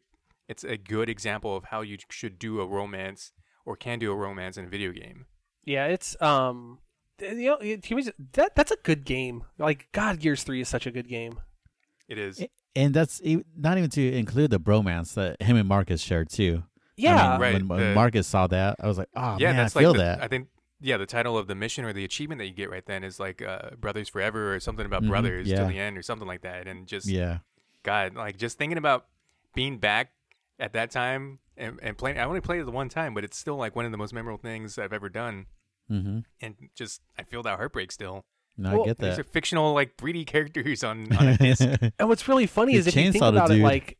[0.47, 3.33] it's a good example of how you should do a romance
[3.65, 5.25] or can do a romance in a video game.
[5.65, 6.79] yeah, it's um,
[7.21, 9.43] you know, it- he was that that's a good game.
[9.57, 11.39] Like God, Gears Three is such a good game.
[12.07, 12.41] It is.
[12.41, 16.29] A- And that's e- not even to include the bromance that him and Marcus shared
[16.29, 16.63] too.
[16.95, 19.49] Yeah, I mean, Right, When, when the- Marcus saw that, I was like, oh yeah,
[19.49, 20.23] man, that's I feel like the, that.
[20.23, 20.47] I think
[20.81, 23.19] yeah, the title of the mission or the achievement that you get right then is
[23.19, 26.41] like uh, Brothers Forever or something about Mhm, brothers till the end or something like
[26.41, 26.67] that.
[26.67, 27.39] And just yeah.
[27.83, 29.05] God, like just thinking about
[29.55, 30.11] being back
[30.59, 32.17] at that time and, and playing.
[32.17, 34.13] I only played it the one time, but it's still like one of the most
[34.13, 35.45] memorable things I've ever done.
[35.91, 36.19] Mm-hmm.
[36.41, 38.25] And just I feel that heartbreak still.
[38.57, 39.05] No, Well, I get that.
[39.07, 39.21] These that.
[39.21, 41.61] are fictional like 3D characters on, on a disc.
[41.97, 43.97] And what's really funny is if you think chainsawed a about it, like,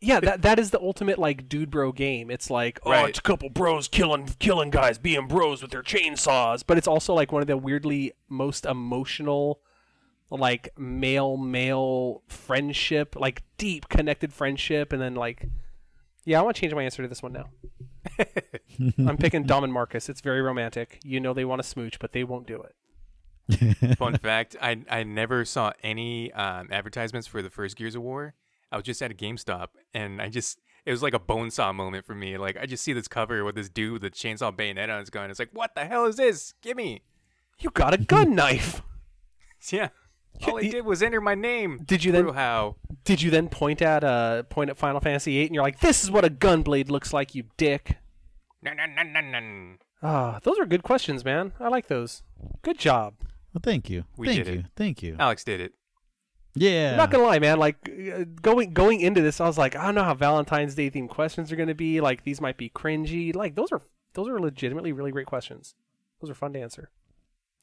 [0.00, 2.30] yeah, that that is the ultimate like dude bro game.
[2.30, 3.08] It's like, oh, Right.
[3.08, 6.62] it's a couple bros killing killing guys, being bros with their chainsaws.
[6.66, 9.60] But it's also like one of the weirdly most emotional,
[10.30, 15.48] like male male friendship, like deep connected friendship, and then like,
[16.24, 17.46] yeah, I want to change my answer to this one now.
[18.98, 20.08] I'm picking Dom and Marcus.
[20.08, 20.98] It's very romantic.
[21.04, 22.74] You know they want to smooch, but they won't do it.
[23.98, 28.34] Fun fact: I I never saw any um, advertisements for the first Gears of War.
[28.72, 31.72] I was just at a GameStop, and I just it was like a bone saw
[31.72, 32.38] moment for me.
[32.38, 35.10] Like I just see this cover with this dude with a chainsaw bayonet on his
[35.10, 35.30] gun.
[35.30, 36.54] It's like, what the hell is this?
[36.62, 37.02] Give me!
[37.58, 38.82] You got a gun knife.
[39.72, 39.88] Yeah.
[40.46, 41.80] All he did was enter my name.
[41.86, 42.76] Did you then- how?
[43.04, 46.04] Did you then point at uh point at Final Fantasy VIII and you're like, this
[46.04, 47.96] is what a gun blade looks like, you dick?
[48.62, 49.78] Nun, nun, nun, nun, nun.
[50.02, 51.52] Ah, those are good questions, man.
[51.58, 52.22] I like those.
[52.60, 53.14] Good job.
[53.54, 54.04] Well, thank you.
[54.16, 54.60] We thank did you.
[54.60, 54.66] it.
[54.76, 55.16] Thank you.
[55.18, 55.72] Alex did it.
[56.54, 56.90] yeah.
[56.92, 57.58] I'm not gonna lie, man.
[57.58, 60.90] Like uh, going going into this, I was like, I don't know how Valentine's Day
[60.90, 62.00] themed questions are gonna be.
[62.00, 63.34] Like these might be cringy.
[63.34, 63.80] Like those are
[64.14, 65.74] those are legitimately really great questions.
[66.20, 66.90] Those are fun to answer.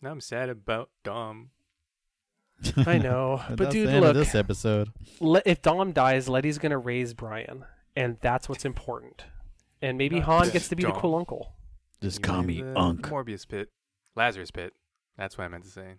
[0.01, 1.49] Now I'm sad about Dom.
[2.85, 4.91] I know, but that's dude, look, of this episode.
[5.19, 7.65] Le- if Dom dies, Letty's gonna raise Brian,
[7.95, 9.25] and that's what's important.
[9.81, 11.53] And maybe Not Han gets to be the cool uncle.
[12.03, 13.01] Just You call mean me the Unk.
[13.07, 13.69] Morbius pit.
[14.15, 14.73] Lazarus pit.
[15.17, 15.95] That's what I meant to say.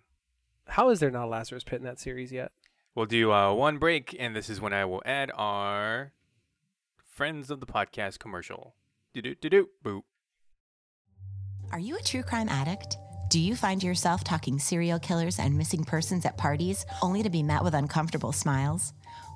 [0.67, 2.51] How is there not a Lazarus Pit in that series yet?
[2.95, 6.13] We'll do uh, one break, and this is when I will add our
[6.97, 8.75] friends of the podcast commercial.
[9.13, 10.03] Do do do do boop.
[11.71, 12.97] Are you a true crime addict?
[13.29, 17.41] Do you find yourself talking serial killers and missing persons at parties only to be
[17.41, 18.93] met with uncomfortable smiles?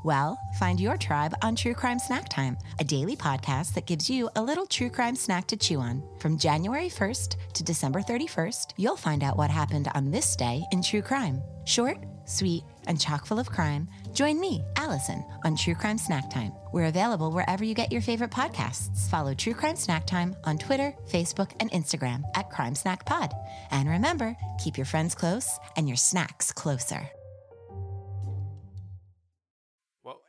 [0.08, 4.30] Well, find your tribe on True Crime Snack Time, a daily podcast that gives you
[4.38, 6.02] a little true crime snack to chew on.
[6.20, 10.82] From January 1st to December 31st, you'll find out what happened on this day in
[10.82, 11.42] true crime.
[11.66, 16.54] Short, sweet, and chock full of crime, join me, Allison, on True Crime Snack Time.
[16.72, 19.10] We're available wherever you get your favorite podcasts.
[19.10, 23.34] Follow True Crime Snack Time on Twitter, Facebook, and Instagram at Crime Snack Pod.
[23.72, 27.12] And remember, keep your friends close and your snacks closer.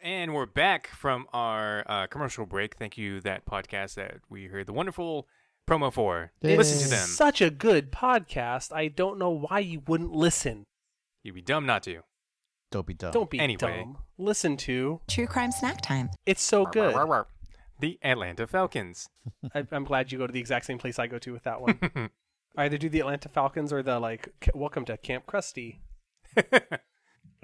[0.09, 2.77] And we're back from our uh, commercial break.
[2.77, 5.29] Thank you, that podcast that we heard the wonderful
[5.69, 6.33] promo for.
[6.41, 6.57] Yay.
[6.57, 7.07] Listen to them.
[7.07, 8.73] Such a good podcast.
[8.73, 10.65] I don't know why you wouldn't listen.
[11.23, 12.01] You'd be dumb not to.
[12.71, 13.13] Don't be dumb.
[13.13, 13.59] Don't be Anyway.
[13.83, 13.99] dumb.
[14.17, 15.03] Listen to.
[15.09, 16.09] True Crime Snack Time.
[16.25, 16.95] It's so good.
[17.81, 19.09] The Atlanta Falcons.
[19.55, 21.61] I, I'm glad you go to the exact same place I go to with that
[21.61, 21.79] one.
[22.57, 24.31] Either do the Atlanta Falcons or the like.
[24.41, 25.79] "K- Welcome to Camp Krusty.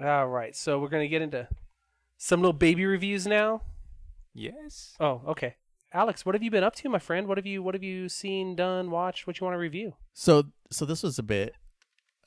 [0.03, 1.47] All right, so we're gonna get into
[2.17, 3.61] some little baby reviews now.
[4.33, 4.95] yes.
[4.99, 5.55] Oh, okay.
[5.93, 7.27] Alex, what have you been up to, my friend?
[7.27, 9.27] What have you What have you seen, done, watched?
[9.27, 9.93] What you want to review?
[10.13, 11.53] So so this was a bit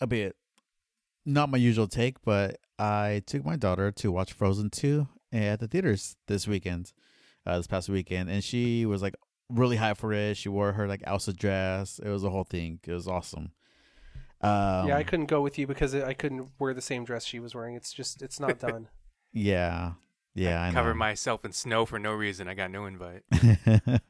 [0.00, 0.36] a bit
[1.26, 5.68] not my usual take, but I took my daughter to watch Frozen 2 at the
[5.68, 6.92] theaters this weekend.
[7.46, 9.14] Uh, this past weekend and she was like
[9.50, 10.36] really high for it.
[10.36, 11.98] She wore her like Elsa dress.
[11.98, 12.80] It was a whole thing.
[12.86, 13.52] It was awesome.
[14.40, 17.40] Um, yeah, I couldn't go with you because I couldn't wear the same dress she
[17.40, 17.74] was wearing.
[17.74, 18.88] It's just it's not done.
[19.32, 19.92] Yeah.
[20.34, 20.98] Yeah, I, Cover know.
[20.98, 22.48] myself in snow for no reason.
[22.48, 23.22] I got no invite.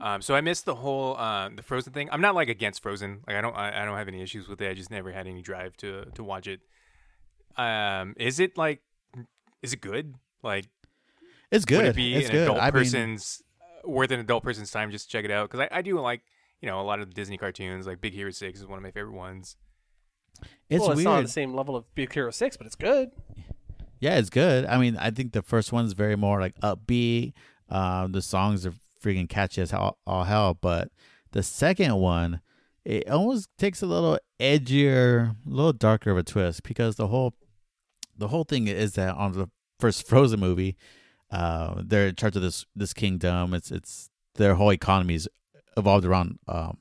[0.00, 2.08] Um, so I missed the whole uh, the Frozen thing.
[2.12, 3.20] I'm not like against Frozen.
[3.26, 4.70] Like I don't I, I don't have any issues with it.
[4.70, 6.60] I just never had any drive to to watch it.
[7.56, 8.80] Um, is it like
[9.62, 10.14] is it good?
[10.42, 10.66] Like
[11.50, 11.78] it's good.
[11.78, 12.42] would it be it's an good.
[12.44, 15.50] adult I mean, person's uh, worth an adult person's time just to check it out?
[15.50, 16.20] Because I, I do like
[16.60, 17.84] you know a lot of the Disney cartoons.
[17.84, 19.56] Like Big Hero Six is one of my favorite ones.
[20.70, 21.04] it's well, it's weird.
[21.06, 23.10] not on the same level of Big Hero Six, but it's good.
[24.00, 24.64] Yeah, it's good.
[24.66, 27.32] I mean, I think the first one's very more like upbeat.
[27.68, 30.90] Um, the songs are freaking catchy as all, all hell, but
[31.32, 32.40] the second one,
[32.84, 37.34] it almost takes a little edgier, a little darker of a twist because the whole,
[38.16, 40.76] the whole thing is that on the first Frozen movie,
[41.30, 43.52] uh, they're in charge of this this kingdom.
[43.52, 45.28] It's it's their whole economy is
[45.76, 46.78] evolved around um,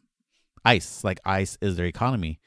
[0.64, 1.04] ice.
[1.04, 2.40] Like ice is their economy,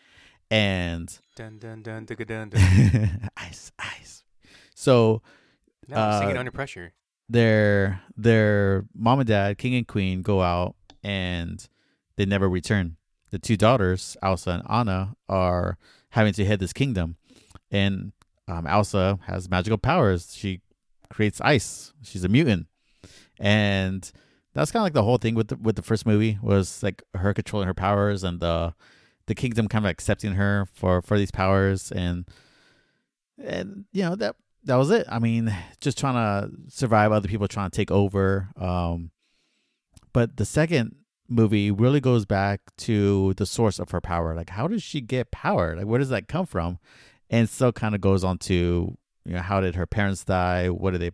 [0.50, 2.48] and Dun dun dun dun dun.
[2.48, 3.30] dun.
[3.36, 4.19] ice, ice.
[4.80, 5.20] So
[5.88, 6.92] No, I'm singing Uh, under pressure.
[7.28, 11.68] their their mom and dad, king and queen, go out and
[12.16, 12.96] they never return.
[13.30, 15.76] The two daughters, Elsa and Anna, are
[16.10, 17.16] having to head this kingdom,
[17.70, 18.12] and
[18.48, 20.34] um, Elsa has magical powers.
[20.34, 20.60] She
[21.10, 21.92] creates ice.
[22.02, 22.66] She's a mutant,
[23.38, 24.10] and
[24.54, 27.02] that's kind of like the whole thing with the, with the first movie was like
[27.14, 28.74] her controlling her powers and the
[29.26, 32.24] the kingdom kind of accepting her for for these powers and
[33.38, 35.06] and you know that that was it.
[35.08, 38.48] I mean, just trying to survive other people trying to take over.
[38.56, 39.10] Um,
[40.12, 40.96] but the second
[41.28, 44.34] movie really goes back to the source of her power.
[44.34, 45.76] Like, how does she get power?
[45.76, 46.78] Like, where does that come from?
[47.30, 50.68] And still kind of goes on to, you know, how did her parents die?
[50.68, 51.10] What did they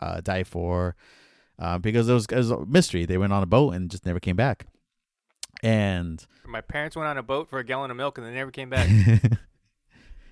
[0.00, 0.96] uh, die for?
[1.58, 3.04] Uh, because it was, it was a mystery.
[3.04, 4.66] They went on a boat and just never came back.
[5.62, 8.50] And My parents went on a boat for a gallon of milk and they never
[8.50, 8.88] came back.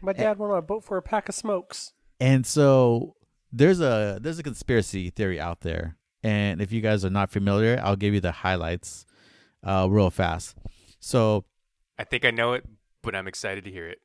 [0.03, 1.93] My dad went on a boat for a pack of smokes.
[2.21, 3.17] And so
[3.53, 7.81] there's a there's a conspiracy theory out there, and if you guys are not familiar,
[7.83, 9.07] I'll give you the highlights,
[9.65, 10.57] uh, real fast.
[11.01, 11.45] So
[11.99, 12.65] I think I know it,
[13.03, 13.99] but I'm excited to hear it.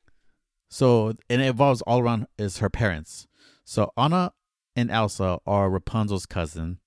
[0.70, 3.26] so and it involves all around is her parents.
[3.64, 4.32] So Anna
[4.74, 6.78] and Elsa are Rapunzel's cousin.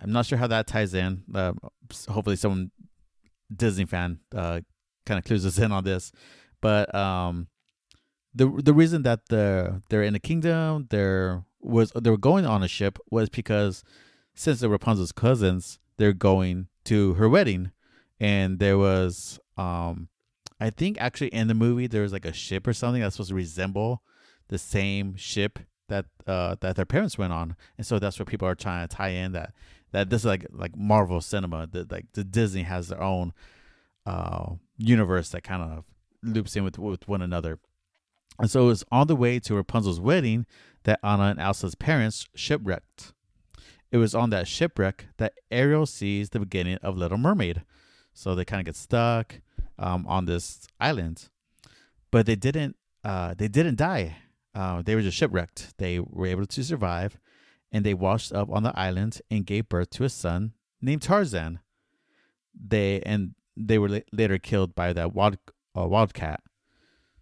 [0.00, 1.24] I'm not sure how that ties in.
[1.34, 1.54] Uh,
[2.08, 2.70] hopefully, someone
[3.54, 4.60] Disney fan uh,
[5.06, 6.12] kind of clues us in on this.
[6.60, 7.48] But um,
[8.38, 12.62] the the reason that the they're in the kingdom, there was they were going on
[12.62, 13.82] a ship was because
[14.34, 17.72] since they're Rapunzel's cousins, they're going to her wedding,
[18.20, 20.08] and there was um,
[20.60, 23.30] I think actually in the movie there was like a ship or something that's supposed
[23.30, 24.02] to resemble
[24.48, 25.58] the same ship
[25.88, 28.96] that uh that their parents went on, and so that's what people are trying to
[28.96, 29.52] tie in that
[29.90, 33.32] that this is like like Marvel cinema that like the Disney has their own
[34.06, 35.84] uh universe that kind of
[36.22, 37.58] loops in with with one another.
[38.38, 40.46] And so it was on the way to Rapunzel's wedding
[40.84, 43.12] that Anna and Elsa's parents shipwrecked.
[43.90, 47.64] It was on that shipwreck that Ariel sees the beginning of Little Mermaid.
[48.12, 49.40] So they kind of get stuck
[49.78, 51.28] um, on this island,
[52.10, 52.76] but they didn't.
[53.04, 54.16] Uh, they didn't die.
[54.54, 55.74] Uh, they were just shipwrecked.
[55.78, 57.16] They were able to survive,
[57.70, 61.60] and they washed up on the island and gave birth to a son named Tarzan.
[62.52, 65.38] They and they were la- later killed by that wild
[65.76, 66.40] uh, wildcat.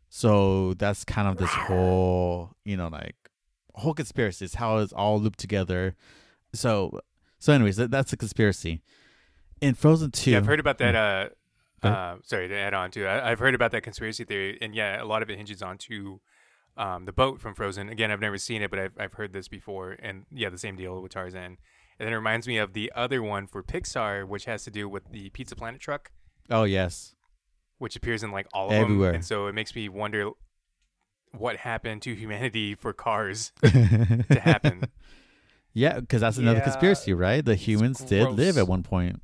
[0.09, 3.17] So that's kind of this whole, you know, like
[3.75, 4.45] whole conspiracy.
[4.45, 5.95] Is how it's all looped together.
[6.53, 7.01] So,
[7.39, 8.83] so anyways, that, that's a conspiracy.
[9.61, 10.95] In Frozen Two, Yeah, I've heard about that.
[10.95, 11.29] Uh,
[11.83, 13.07] Go uh, sorry to add on to.
[13.07, 16.21] I, I've heard about that conspiracy theory, and yeah, a lot of it hinges onto
[16.77, 17.89] um, the boat from Frozen.
[17.89, 20.77] Again, I've never seen it, but I've I've heard this before, and yeah, the same
[20.77, 21.59] deal with Tarzan.
[21.99, 24.87] And then it reminds me of the other one for Pixar, which has to do
[24.89, 26.11] with the Pizza Planet truck,
[26.51, 27.15] Oh yes,
[27.79, 29.09] which appears in like all of Everywhere.
[29.09, 29.17] them.
[29.17, 30.31] And so it makes me wonder
[31.33, 34.89] what happened to humanity for cars to happen.
[35.75, 37.45] yeah, because that's another Yeah, conspiracy, right?
[37.45, 39.21] The humans did live at one point.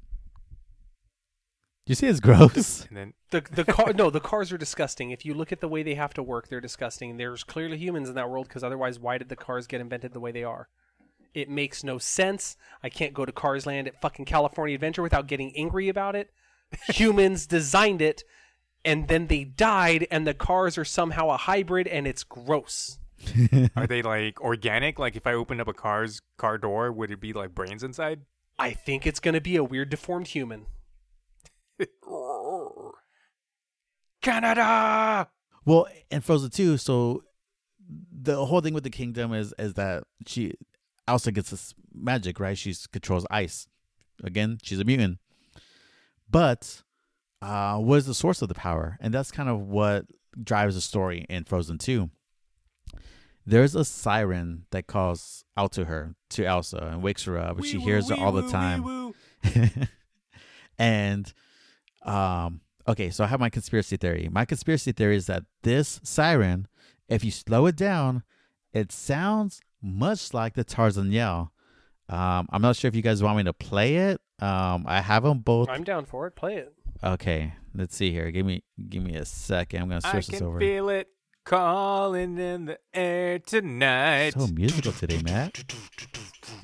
[1.86, 2.86] You see, it's gross.
[2.88, 5.10] and then The the car no the cars are disgusting.
[5.10, 7.16] If you look at the way they have to work, they're disgusting.
[7.16, 10.20] There's clearly humans in that world because otherwise, why did the cars get invented the
[10.20, 10.68] way they are?
[11.34, 12.56] It makes no sense.
[12.82, 16.30] I can't go to Cars Land at fucking California Adventure without getting angry about it.
[16.88, 18.22] humans designed it,
[18.84, 22.98] and then they died, and the cars are somehow a hybrid, and it's gross.
[23.76, 24.98] are they like organic?
[24.98, 28.20] Like if I opened up a car's car door, would it be like brains inside?
[28.58, 30.66] I think it's gonna be a weird deformed human.
[34.22, 35.28] Canada.
[35.64, 37.24] Well, and Frozen Two, so
[37.88, 40.54] the whole thing with the kingdom is is that she
[41.06, 42.56] Elsa gets this magic, right?
[42.56, 43.66] She controls ice.
[44.22, 45.18] Again, she's a mutant.
[46.30, 46.82] But
[47.42, 48.96] uh, what is the source of the power?
[49.00, 50.06] And that's kind of what
[50.42, 52.10] drives the story in Frozen Two.
[53.44, 57.66] There's a siren that calls out to her, to Elsa, and wakes her up, and
[57.66, 59.12] she hears it all the time.
[60.78, 61.32] and
[62.04, 66.66] um okay so i have my conspiracy theory my conspiracy theory is that this siren
[67.08, 68.22] if you slow it down
[68.72, 71.52] it sounds much like the tarzan yell
[72.08, 75.22] um i'm not sure if you guys want me to play it um i have
[75.22, 76.34] them both I'm down for it.
[76.34, 76.74] Play it.
[77.02, 78.30] Okay let's see here.
[78.30, 79.82] Give me give me a second.
[79.82, 80.58] I'm gonna switch this over.
[80.58, 81.08] I can feel it
[81.44, 84.34] calling in the air tonight.
[84.34, 85.62] so musical today matt.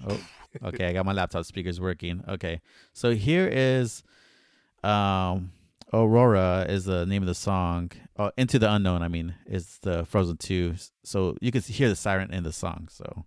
[0.09, 0.21] Oh
[0.63, 2.23] okay i got my laptop speakers working.
[2.29, 2.61] Okay
[2.93, 4.03] so here is
[4.85, 5.53] um
[5.93, 7.91] aurora is the name of the song.
[8.17, 10.75] Oh, into the unknown i mean is the frozen 2
[11.05, 13.25] so you can hear the siren in the song so.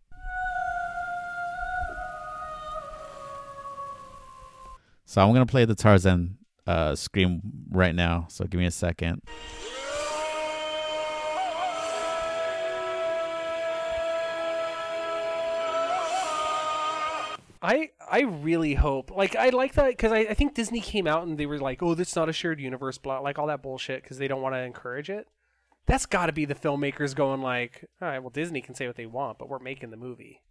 [5.05, 6.37] So i'm gonna play the tarzan
[6.67, 9.21] uh scream right now so give me a second
[17.61, 21.27] I I really hope like I like that because I, I think Disney came out
[21.27, 23.61] and they were like oh this is not a shared universe blah like all that
[23.61, 25.27] bullshit because they don't want to encourage it.
[25.85, 28.95] That's got to be the filmmakers going like all right well Disney can say what
[28.95, 30.41] they want but we're making the movie.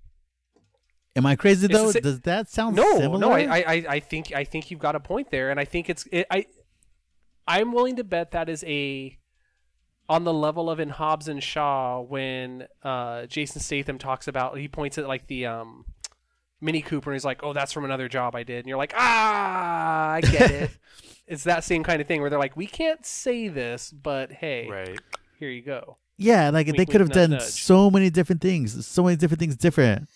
[1.16, 3.84] Am i crazy It's though the does that sound No similar no I, I I-
[3.88, 6.46] I think I think you've got a point there and I think it's it, I
[7.46, 9.18] I'm willing to bet that is a
[10.08, 14.66] on the level of in Hobbs and Shaw when uh, Jason Statham talks about he
[14.68, 15.84] points at like the um,
[16.60, 18.92] Mini Cooper and he's like, "Oh, that's from another job I did," and you're like,
[18.96, 20.70] "Ah, I get it."
[21.28, 24.68] it's that same kind of thing where they're like, "We can't say this, but hey,
[24.68, 25.00] Right.
[25.38, 27.62] here you go." Yeah, like they could have done nudge, nudge.
[27.62, 30.08] so many different things, so many different things different.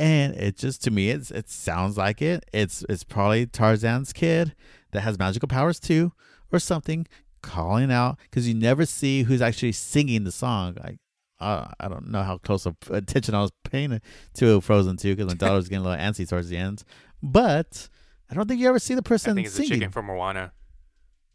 [0.00, 2.44] And it just to me it's it sounds like it.
[2.54, 4.54] It's it's probably Tarzan's kid
[4.92, 6.12] that has magical powers too
[6.50, 7.06] or something
[7.42, 10.76] calling out cuz you never see who's actually singing the song.
[10.82, 10.98] Like
[11.38, 14.00] uh, I don't know how close of attention I was paying
[14.34, 16.82] to Frozen 2 cuz my daughter was getting a little antsy towards the end.
[17.22, 17.88] But
[18.30, 19.80] I don't think you ever see the person I think it's the singing.
[19.80, 20.52] chicken from Moana.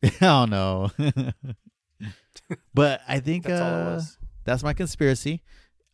[0.21, 0.89] oh no.
[2.73, 4.17] but I think That's all it uh, was.
[4.43, 5.43] that's my conspiracy.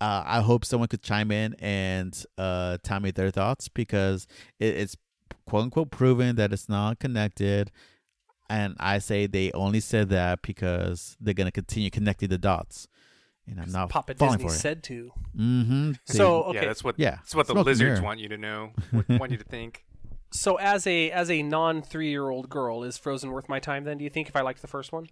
[0.02, 4.26] Uh, I hope someone could chime in and uh, tell me their thoughts because
[4.60, 4.98] it, it's
[5.46, 7.72] quote unquote proven that it's not connected.
[8.50, 12.88] And I say they only said that because they're gonna continue connecting the dots.
[13.48, 14.58] And I'm not Papa falling Disney for it.
[14.58, 15.12] said to.
[15.38, 15.92] Mm-hmm.
[16.06, 18.02] So okay, Yeah, that's what yeah, that's what the smoke lizards mirror.
[18.04, 18.72] want you to know.
[19.08, 19.86] want you to think.
[20.32, 23.84] so as a as a non three year old girl, is Frozen worth my time?
[23.84, 25.08] Then do you think if I liked the first one?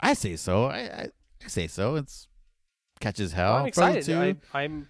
[0.00, 0.64] I say so.
[0.64, 1.08] I, I,
[1.44, 1.96] I say so.
[1.96, 2.26] It's
[3.00, 3.54] catches hell.
[3.56, 4.04] I'm excited.
[4.04, 4.14] 2.
[4.18, 4.88] I, I'm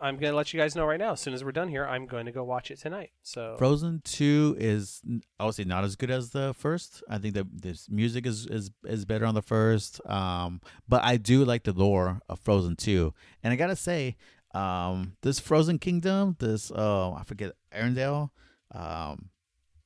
[0.00, 1.12] I'm gonna let you guys know right now.
[1.12, 3.12] As soon as we're done here, I'm going to go watch it tonight.
[3.22, 7.02] So Frozen Two is n- I would say not as good as the first.
[7.08, 10.00] I think that this music is is is better on the first.
[10.06, 14.16] Um, but I do like the lore of Frozen Two, and I gotta say,
[14.52, 18.30] um, this Frozen Kingdom, this uh, I forget Arendelle,
[18.74, 19.30] um,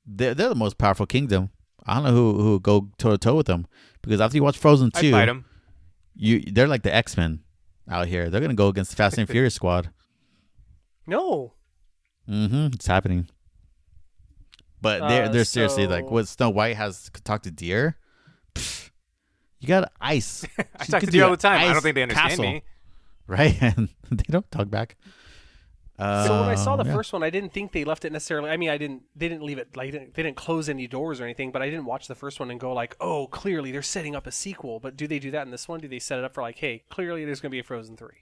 [0.05, 1.51] they're they're the most powerful kingdom.
[1.87, 3.66] I don't know who who go toe to toe with them
[4.03, 5.45] because after you watch Frozen I Two, fight him.
[6.18, 7.40] You they're like the X Men
[7.90, 8.28] out here.
[8.28, 9.90] They're gonna go against the Fast and Furious squad.
[11.06, 11.54] no,
[12.28, 12.74] Mm-hmm.
[12.74, 13.28] It's happening.
[14.82, 17.96] But they're Uh, they're seriously like what Snow White has talked to deer.
[18.54, 18.90] Pfft,
[19.60, 20.44] you got ice.
[20.78, 21.58] I She talk to deer all the time.
[21.58, 22.62] I don't think they understand castle, me.
[23.26, 23.56] right?
[23.62, 24.96] And they don't talk back.
[25.99, 26.94] Uh, So when I saw the yeah.
[26.94, 28.51] first one, I didn't think they left it necessarily.
[28.51, 29.03] I mean, I didn't.
[29.16, 31.51] They didn't leave it like they didn't, they didn't close any doors or anything.
[31.51, 34.26] But I didn't watch the first one and go like, oh, clearly they're setting up
[34.26, 34.78] a sequel.
[34.80, 35.80] But do they do that in this one?
[35.80, 37.96] Do they set it up for like, hey, clearly there's going to be a Frozen
[37.96, 38.18] three?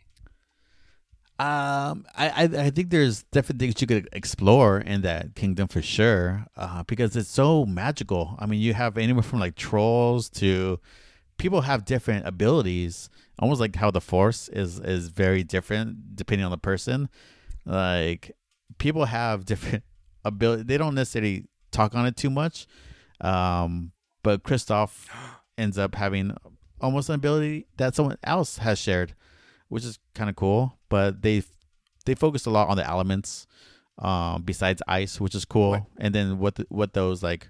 [1.38, 5.82] Um, I, I I think there's different things you could explore in that kingdom for
[5.82, 6.46] sure.
[6.56, 8.36] Uh, because it's so magical.
[8.38, 10.80] I mean, you have anywhere from like trolls to
[11.36, 13.10] people have different abilities.
[13.38, 17.10] Almost like how the force is is very different depending on the person.
[17.66, 18.34] Like
[18.78, 19.84] people have different
[20.24, 20.62] ability.
[20.62, 22.66] They don't necessarily talk on it too much.
[23.20, 23.92] Um,
[24.22, 25.06] but Kristoff
[25.58, 26.34] ends up having
[26.80, 29.14] almost an ability that someone else has shared,
[29.68, 30.78] which is kind of cool.
[30.88, 31.42] But they
[32.04, 33.46] they focused a lot on the elements,
[33.98, 35.86] um, besides ice, which is cool.
[35.98, 37.48] And then what the, what those like,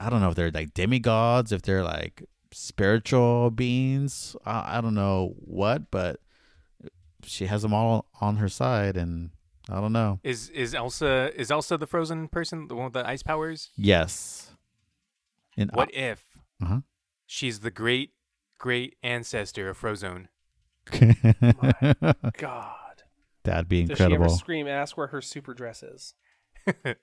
[0.00, 2.22] I don't know if they're like demigods, if they're like
[2.52, 4.36] spiritual beings.
[4.46, 6.20] I, I don't know what, but
[7.24, 9.30] she has them all on her side, and
[9.68, 10.20] I don't know.
[10.22, 13.70] Is is Elsa is Elsa the frozen person, the one with the ice powers?
[13.76, 14.50] Yes.
[15.56, 16.24] And What if
[16.62, 16.80] Uh-huh.
[17.26, 18.12] she's the great
[18.58, 20.28] great ancestor of Frozone?
[22.38, 23.02] God,
[23.44, 23.86] That'd be incredible.
[23.88, 24.36] does she ever incredible.
[24.36, 26.14] scream and ask where her super dress is?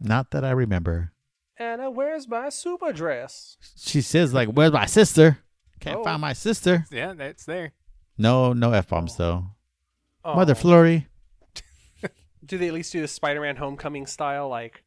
[0.00, 1.12] Not that I remember.
[1.58, 3.56] Anna, where's my super dress?
[3.76, 5.38] She says like, "Where's my sister?
[5.80, 6.04] Can't Oh.
[6.04, 7.72] find my sister." Yeah, that's there.
[8.16, 9.46] No, no f bombs though.
[10.24, 10.34] Oh.
[10.34, 11.08] Mother Flurry.
[12.44, 14.84] Do they at least do the Spider-Man Homecoming style, like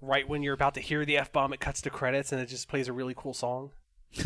[0.00, 2.46] right when you're about to hear the f bomb, it cuts to credits and it
[2.46, 3.70] just plays a really cool song?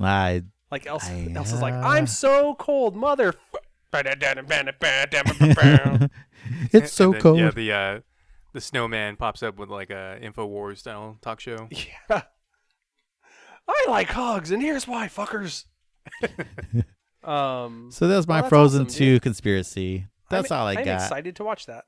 [0.00, 3.34] I Like Elsa, I, Elsa's like, uh, I'm so cold, mother.
[6.72, 7.38] it's so then, cold.
[7.38, 8.00] Yeah, the uh,
[8.52, 11.68] the snowman pops up with like a Infowars style talk show.
[11.70, 12.22] yeah.
[13.68, 15.64] I like hugs, and here's why, fuckers.
[17.24, 19.22] um, so that's my Well, Frozen awesome, 2 dude.
[19.22, 20.06] conspiracy.
[20.30, 21.02] That's I'm, all I I'm got.
[21.02, 21.84] excited to watch that.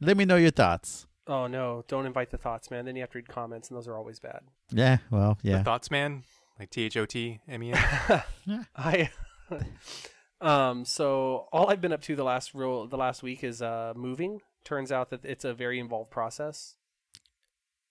[0.00, 1.06] Let me know your thoughts.
[1.26, 1.84] Oh no!
[1.88, 2.84] Don't invite the thoughts, man.
[2.86, 4.40] Then you have to read comments, and those are always bad.
[4.70, 5.58] Yeah, well, yeah.
[5.58, 6.22] The Thoughts Man,
[6.58, 8.66] like T H O T M E N.
[8.76, 9.10] I
[10.40, 13.92] um so all I've been up to the last real the last week is uh
[13.96, 14.40] moving.
[14.64, 16.76] Turns out that it's a very involved process.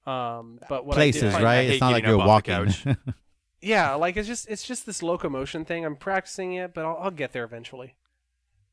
[0.08, 1.70] Um but what I Places, did find- I right?
[1.70, 2.96] It's not like you're up off walking.
[3.62, 5.86] Yeah, like it's just it's just this locomotion thing.
[5.86, 7.96] I'm practicing it, but I'll, I'll get there eventually.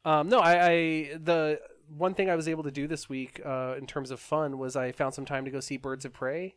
[0.05, 1.61] Um no, I, I the
[1.97, 4.77] one thing I was able to do this week uh in terms of fun was
[4.77, 6.57] I found some time to go see Birds of Prey.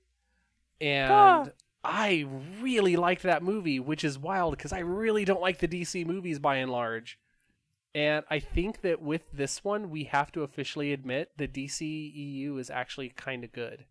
[0.81, 1.45] And Ah.
[1.83, 2.25] I
[2.61, 6.39] really liked that movie, which is wild because I really don't like the DC movies
[6.39, 7.17] by and large.
[7.95, 11.81] And I think that with this one, we have to officially admit the DC
[12.13, 13.85] EU is actually kind of good.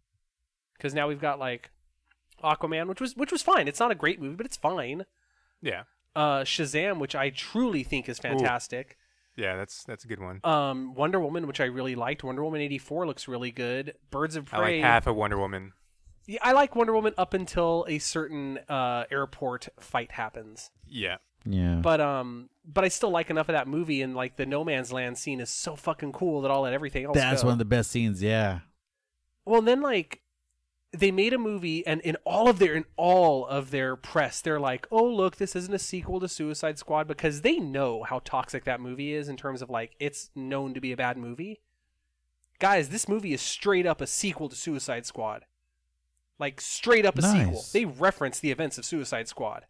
[0.76, 1.70] Because now we've got like
[2.42, 3.68] Aquaman, which was which was fine.
[3.68, 5.04] It's not a great movie, but it's fine.
[5.62, 5.84] yeah,
[6.14, 8.96] Uh, Shazam, which I truly think is fantastic.
[9.36, 10.40] yeah, that's that's a good one.
[10.44, 12.24] Um, Wonder Woman, which I really liked.
[12.24, 13.94] Wonder Woman eighty four looks really good.
[14.10, 14.58] Birds of Prey.
[14.58, 14.76] I Prey.
[14.82, 15.72] like half of Wonder Woman.
[16.26, 20.70] Yeah, I like Wonder Woman up until a certain uh, airport fight happens.
[20.88, 21.76] Yeah, yeah.
[21.76, 24.92] But um, but I still like enough of that movie, and like the No Man's
[24.92, 27.46] Land scene is so fucking cool that I'll let everything else That's go.
[27.48, 28.60] one of the best scenes, yeah.
[29.44, 30.20] Well, then like
[30.98, 34.60] they made a movie, and in all of their in all of their press, they're
[34.60, 38.64] like, "Oh, look, this isn't a sequel to Suicide Squad," because they know how toxic
[38.64, 41.60] that movie is in terms of like it's known to be a bad movie.
[42.58, 45.44] Guys, this movie is straight up a sequel to Suicide Squad.
[46.38, 47.64] Like straight up a sequel.
[47.72, 49.64] They reference the events of Suicide Squad,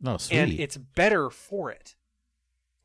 [0.00, 0.38] No, sweet.
[0.38, 1.94] and it's better for it.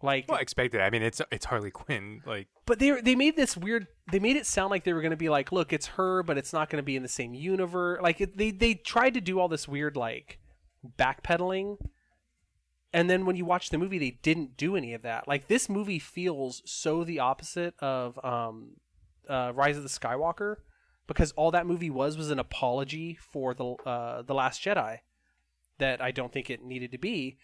[0.02, 0.82] Like well, expected.
[0.82, 2.22] I mean, it's it's Harley Quinn.
[2.26, 3.88] Like, but they they made this weird.
[4.12, 6.38] They made it sound like they were going to be like, look, it's her, but
[6.38, 8.00] it's not going to be in the same universe.
[8.02, 10.40] Like it, they they tried to do all this weird like
[11.00, 11.78] backpedaling,
[12.94, 15.28] and then when you watch the movie, they didn't do any of that.
[15.28, 18.74] Like this movie feels so the opposite of um,
[19.28, 20.58] uh, Rise of the Skywalker,
[21.08, 25.00] because all that movie was was an apology for the uh, the Last Jedi,
[25.80, 27.40] that I don't think it needed to be.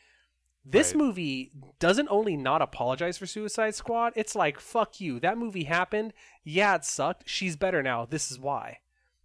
[0.65, 0.97] This Right.
[1.03, 5.19] movie doesn't only not apologize for Suicide Squad, it's like, fuck you.
[5.19, 6.13] That movie happened.
[6.43, 7.27] Yeah, it sucked.
[7.27, 8.05] She's better now.
[8.05, 8.79] This is why.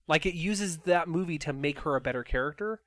[0.09, 2.81] Like, it uses that movie to make her a better character.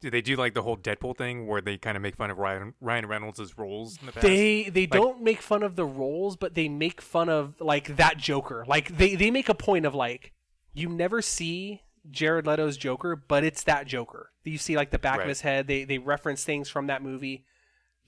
[0.00, 2.38] Do they do like the whole Deadpool thing where they kind of make fun of
[2.38, 4.24] Ryan Ryan Reynolds' roles in the past?
[4.24, 8.16] They they don't make fun of the roles, but they make fun of like that
[8.16, 8.64] Joker.
[8.68, 10.34] Like they they make a point of like
[10.72, 14.30] you never see Jared Leto's Joker, but it's that Joker.
[14.44, 15.66] You see like the back of his head.
[15.66, 17.44] They they reference things from that movie.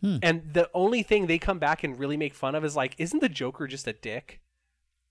[0.01, 0.17] Hmm.
[0.23, 3.21] And the only thing they come back and really make fun of is like, isn't
[3.21, 4.41] the Joker just a dick?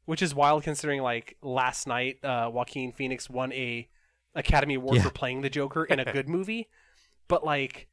[0.05, 3.87] Which is wild considering like last night, uh, Joaquin Phoenix won a
[4.33, 5.03] Academy Award Yeah.
[5.03, 6.69] for playing the Joker in a good movie.
[7.27, 7.87] But like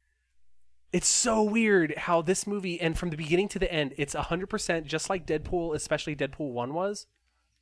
[0.93, 4.85] it's so weird how this movie and from the beginning to the end, it's 100%
[4.85, 7.05] just like Deadpool, especially Deadpool 1 was.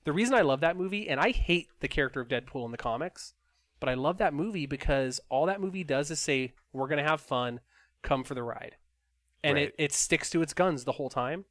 [0.04, 2.78] The reason I love that movie, and I hate the character of Deadpool in the
[2.78, 3.34] comics,
[3.80, 7.10] but I love that movie because all that movie does is say, we're going to
[7.10, 7.60] have fun,
[8.04, 8.76] come for the ride.
[9.46, 9.68] And Right.
[9.68, 11.46] it, it sticks to its guns the whole time.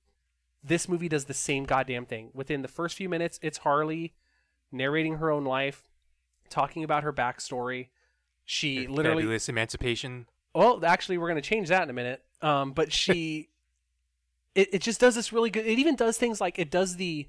[0.64, 2.30] This movie does the same goddamn thing.
[2.34, 4.14] Within the first few minutes, it's Harley
[4.72, 5.84] narrating her own life,
[6.51, 7.88] talking about her backstory.
[8.45, 10.26] She literally fabulous emancipation.
[10.55, 12.24] well, actually, we're going to change that in a minute.
[12.42, 13.49] Um, but she,
[14.57, 15.64] it, it just does this really good.
[15.64, 17.28] It even does things like it does the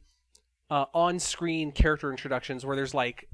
[0.72, 3.30] uh, on-screen character introductions where there's like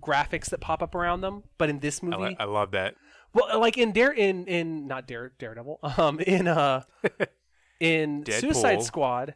[0.00, 1.42] graphics that pop up around them.
[1.58, 2.94] But in this I, movie, I love that.
[3.32, 6.82] Well, like in Dare in in not Dare Daredevil, um, in uh,
[7.80, 9.34] in Suicide Squad.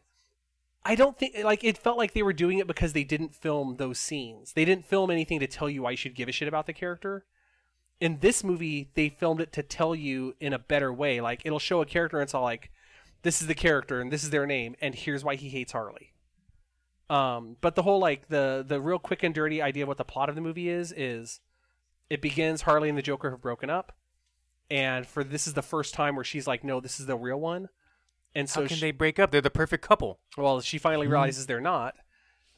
[0.87, 3.77] I don't think like it felt like they were doing it because they didn't film
[3.77, 4.53] those scenes.
[4.53, 6.73] They didn't film anything to tell you why you should give a shit about the
[6.73, 7.25] character.
[7.99, 11.21] In this movie, they filmed it to tell you in a better way.
[11.21, 12.69] Like it'll show a character and it's all like,
[13.23, 16.13] this is the character and this is their name and here's why he hates Harley.
[17.09, 20.03] Um, but the whole like the the real quick and dirty idea of what the
[20.03, 21.39] plot of the movie is is
[22.09, 23.93] it begins Harley and the Joker have broken up,
[24.69, 27.39] and for this is the first time where she's like, no, this is the real
[27.39, 27.69] one,
[28.33, 29.31] and so How can she, they break up?
[29.31, 30.19] They're the perfect couple.
[30.37, 31.95] well, she finally realizes they're not.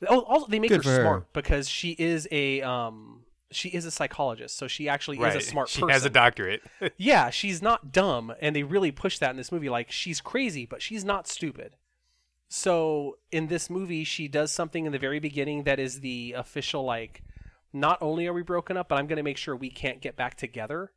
[0.08, 1.04] Oh, also they make Good for her her.
[1.04, 5.42] smart because she is a um she is a psychologist, so she actually is a
[5.42, 5.94] smart she person.
[5.94, 6.62] has a doctorate.
[6.98, 9.70] yeah, she's not dumb, and they really push that in this movie.
[9.70, 11.76] Like she's crazy, but she's not stupid.
[12.50, 16.84] So in this movie, she does something in the very beginning that is the official
[16.84, 17.24] like,
[17.80, 20.16] not only are we broken up, but I'm going to make sure we can't get
[20.16, 20.92] back together.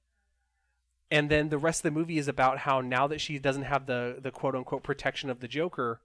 [1.10, 3.86] And then the rest of the movie is about how now that she doesn't have
[3.86, 6.00] the the quote unquote protection of the Joker,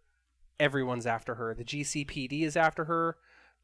[0.59, 1.53] everyone's after her.
[1.53, 3.17] The GCPD is after her.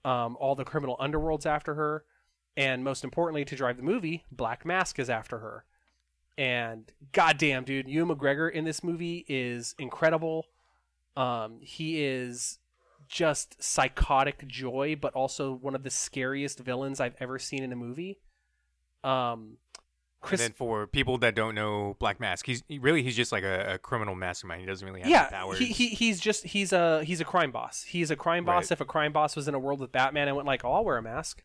[0.04, 2.06] Um, all the criminal underworld's after her,
[2.58, 5.64] and most importantly, to drive the movie, Black Mask is after her.
[6.38, 10.48] And goddamn, dude, Ewan McGregor in this movie is incredible.
[11.16, 12.58] Um, he is
[13.12, 17.76] just psychotic joy, but also one of the scariest villains I've ever seen in a
[17.76, 18.20] movie.
[19.04, 19.58] Um,
[20.22, 23.32] Chris, and then for people that don't know Black Mask, he's he, really he's just
[23.32, 24.62] like a, a criminal mastermind.
[24.62, 25.60] He doesn't really have yeah, powers.
[25.60, 27.84] he, he he's just he's a he's a crime boss.
[27.84, 28.66] He's a crime boss.
[28.66, 28.72] Right.
[28.72, 30.86] If a crime boss was in a world with Batman and went like, "Oh, I'll
[30.86, 31.44] wear a mask."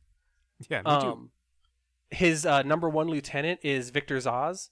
[0.68, 1.06] yeah, me too.
[1.06, 1.30] Um,
[2.10, 4.68] his uh, number one lieutenant is Victor Zsasz,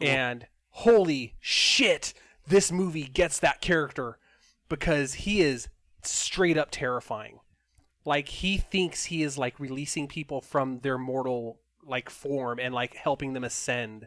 [0.00, 2.14] and holy shit,
[2.46, 4.18] this movie gets that character
[4.68, 5.68] because he is
[6.10, 7.40] straight up terrifying.
[8.04, 12.94] Like he thinks he is like releasing people from their mortal like form and like
[12.94, 14.06] helping them ascend,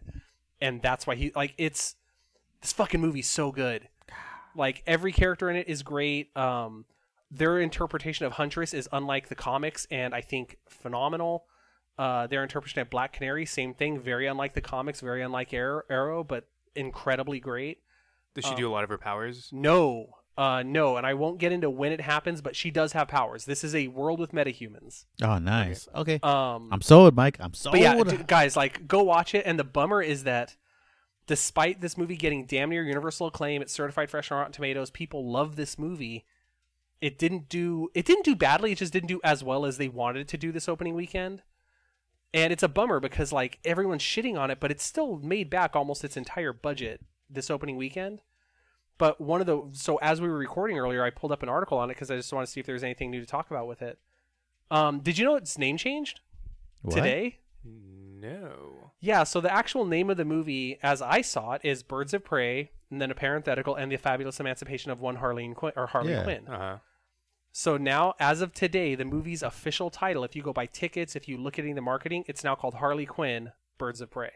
[0.61, 1.95] and that's why he like it's
[2.61, 3.89] this fucking movie's so good.
[4.55, 6.35] Like every character in it is great.
[6.35, 6.85] Um,
[7.31, 11.45] their interpretation of Huntress is unlike the comics, and I think phenomenal.
[11.97, 15.81] Uh, their interpretation of Black Canary, same thing, very unlike the comics, very unlike Arrow,
[15.89, 17.79] Arrow but incredibly great.
[18.35, 19.49] Does she um, do a lot of her powers?
[19.51, 23.09] No, uh, no, and I won't get into when it happens, but she does have
[23.09, 23.43] powers.
[23.43, 25.03] This is a world with metahumans.
[25.21, 25.89] Oh, nice.
[25.93, 26.17] Okay.
[26.23, 27.35] Um, I'm sold, Mike.
[27.41, 27.73] I'm sold.
[27.73, 29.43] but yeah, d- guys, like go watch it.
[29.45, 30.55] And the bummer is that
[31.27, 34.89] despite this movie getting damn near universal acclaim, it's certified fresh on Rotten Tomatoes.
[34.89, 36.25] People love this movie.
[37.01, 38.71] It didn't do it didn't do badly.
[38.71, 41.41] It just didn't do as well as they wanted it to do this opening weekend.
[42.33, 45.75] And it's a bummer because like everyone's shitting on it, but it still made back
[45.75, 48.21] almost its entire budget this opening weekend.
[48.99, 51.79] But one of the so as we were recording earlier, I pulled up an article
[51.79, 53.65] on it because I just want to see if there's anything new to talk about
[53.67, 53.97] with it.
[54.69, 56.19] Um, did you know its name changed
[56.83, 56.93] What?
[56.95, 57.39] today?
[57.63, 58.91] No.
[58.99, 62.23] Yeah, so the actual name of the movie, as I saw it, is Birds of
[62.25, 66.11] Prey, and then a parenthetical, and the fabulous emancipation of one Harleen Quinn or Harley
[66.11, 66.23] Yeah.
[66.23, 66.47] Quinn.
[66.47, 66.77] Uh huh.
[67.51, 71.27] So now, as of today, the movie's official title, if you go buy tickets, if
[71.27, 74.31] you look at any of the marketing, it's now called Harley Quinn: Birds of Prey.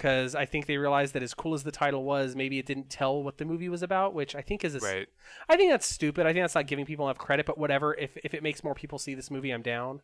[0.00, 2.88] Because I think they realized that as cool as the title was, maybe it didn't
[2.88, 5.06] tell what the movie was about, which I think is a Right.
[5.46, 6.24] I think that's stupid.
[6.24, 7.44] I think that's not giving people enough credit.
[7.44, 7.92] But whatever.
[7.92, 10.00] If if it makes more people see this movie, I'm down.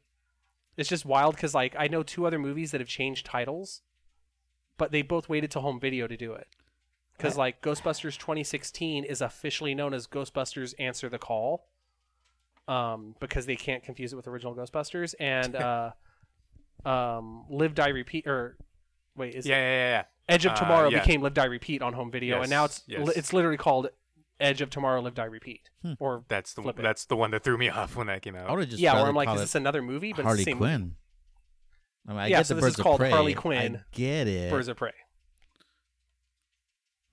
[0.77, 3.81] It's just wild because like I know two other movies that have changed titles,
[4.77, 6.47] but they both waited till home video to do it.
[7.17, 11.69] because like Ghostbusters 2016 is officially known as Ghostbusters Answer the Call,
[12.69, 15.93] um, because they can't confuse it with original Ghostbusters and uh,
[16.85, 18.59] um, Live Die Repeat or
[19.17, 19.89] wait is Yeah, yeah, yeah.
[19.99, 20.05] yeah.
[20.29, 20.99] Edge of Uh, Tomorrow yeah.
[21.01, 23.09] became Live Die Repeat on home video, and now it's yes.
[23.17, 23.89] it's literally called
[24.41, 26.83] Edge of Tomorrow Live Die Repeat or That's the Flip it.
[26.83, 28.51] that's the one that threw me off when that came I out.
[28.51, 30.13] would have just yeah, rather where I'm like, call is this another movie?
[30.13, 30.71] But Harley it's the same movie.
[30.73, 30.97] Quinn.
[32.09, 33.11] I mean, I Yeah, get so the this is Birds of called Prey.
[33.11, 34.51] Harley I get it.
[34.51, 34.93] Birds of Prey.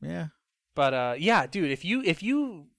[0.02, 0.28] yeah.
[0.76, 2.73] But uh, yeah, dude, if you if you i-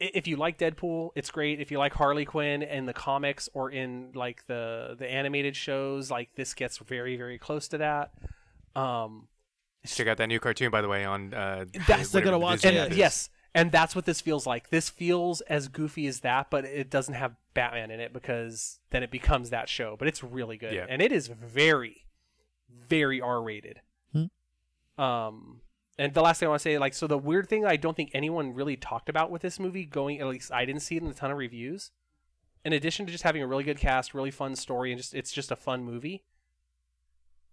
[0.00, 1.60] if you like Deadpool, it's great.
[1.60, 6.10] If you like Harley Quinn in the comics or in like the the animated shows,
[6.10, 8.12] like this gets very very close to that.
[8.74, 9.28] Um,
[9.86, 11.32] Check out that new cartoon, by the way, on.
[11.32, 14.70] Uh, That's- Still whatever gotta watch Disney and yes, and that's what this feels like.
[14.70, 19.02] This feels as goofy as that, but it doesn't have Batman in it because then
[19.02, 19.96] it becomes that show.
[19.98, 20.86] But it's really good, Yeah.
[20.88, 22.04] and it is very,
[22.68, 23.80] very R rated.
[24.12, 25.02] Hmm.
[25.02, 25.60] Um,
[26.00, 27.94] and the last thing I want to say, like, so the weird thing I don't
[27.94, 31.02] think anyone really talked about with this movie, going at least I didn't see it
[31.02, 31.90] in a ton of reviews.
[32.64, 35.30] In addition to just having a really good cast, really fun story, and just it's
[35.30, 36.24] just a fun movie.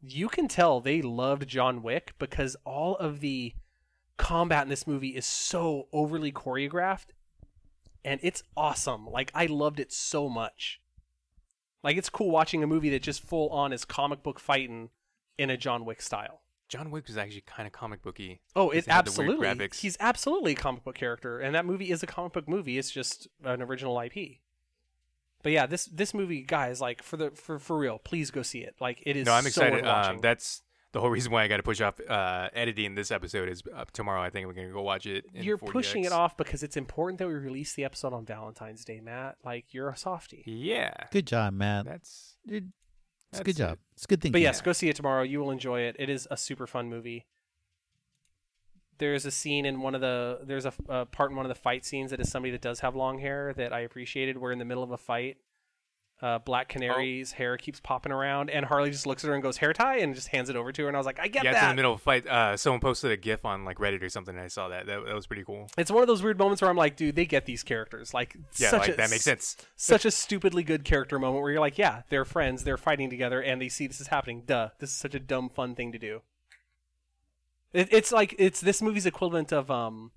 [0.02, 3.54] You can tell they loved John Wick because all of the
[4.16, 7.08] combat in this movie is so overly choreographed
[8.06, 9.06] and it's awesome.
[9.06, 10.80] Like I loved it so much.
[11.84, 14.92] Like it's cool watching a movie that just full on is comic book fighting
[15.38, 16.40] in a John Wick style.
[16.70, 18.42] John Wick was actually kind of comic booky.
[18.56, 19.68] Oh, Because it they had the weird absolutely.
[19.68, 19.80] graphics.
[19.80, 22.78] He's absolutely a comic book character, and that movie is a comic book movie.
[22.78, 24.40] It's just an original IP.
[25.44, 28.60] But yeah, this this movie, guys, like for the for for real, please go see
[28.60, 28.76] it.
[28.82, 29.26] Like it is.
[29.26, 29.86] No, I'm so excited.
[29.86, 30.06] worth.
[30.08, 30.62] Um, that's
[30.94, 33.48] the whole reason why I got to push off uh, editing this episode.
[33.48, 34.22] Is uh, tomorrow.
[34.22, 35.26] I think we're gonna go watch it.
[35.34, 35.72] In you're 40X.
[35.72, 39.38] pushing it off because it's important that we release the episode on Valentine's Day, Matt.
[39.46, 40.44] Like you're a softie.
[40.46, 41.86] Yeah, Good job, Matt.
[41.86, 42.72] that's Dude,
[43.32, 43.78] it's a good job.
[43.94, 44.32] It's a good thing.
[44.32, 45.24] But yes, go see it tomorrow.
[45.24, 45.96] You will enjoy it.
[46.00, 47.26] It is a super fun movie.
[49.00, 51.56] There's a scene in one of the there's a, a part in one of the
[51.56, 54.38] fight scenes that is somebody that does have long hair that I appreciated.
[54.38, 55.38] We're in the middle of a fight.
[56.20, 59.58] Uh, Black Canary's hair keeps popping around, and Harley just looks at her and goes
[59.58, 60.88] hair tie and just hands it over to her.
[60.88, 61.52] And I was like, I get yeah.
[61.52, 62.26] It's in the middle of a fight.
[62.26, 64.34] Uh, someone posted a GIF on like Reddit or something.
[64.34, 64.88] And I saw that.
[64.88, 65.06] that.
[65.06, 65.70] That was pretty cool.
[65.78, 68.16] It's one of those weird moments where I'm like, dude, they get these characters.
[68.16, 69.58] Like, Yeah, such like a, that makes sense.
[69.76, 73.40] Such a stupidly good character moment where you're like, yeah, they're friends, they're fighting together,
[73.40, 74.42] and they see this is happening.
[74.44, 76.22] Duh, this is such a dumb, fun thing to do.
[77.74, 80.12] It, it's like it's this movie's equivalent of um,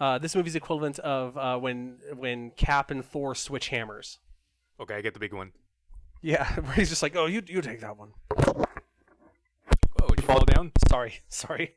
[0.00, 4.18] uh, this movie's equivalent of uh, when when Cap and Thor switch hammers.
[4.80, 5.52] Okay, I get the big one.
[6.22, 8.12] Yeah, where he's just like, oh, you you take that one.
[8.38, 10.72] Oh, did you fall down?
[10.88, 11.76] Sorry, sorry.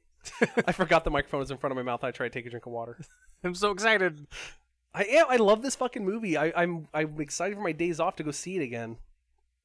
[0.68, 2.04] I forgot the microphone was in front of my mouth.
[2.04, 2.98] I tried to take a drink of water.
[3.44, 4.28] I'm so excited.
[4.94, 5.28] I am.
[5.30, 6.36] I love this fucking movie.
[6.36, 8.98] I, I'm I'm excited for my days off to go see it again.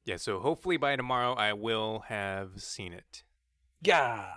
[0.05, 3.23] Yeah, so hopefully by tomorrow I will have seen it.
[3.81, 4.27] Yeah.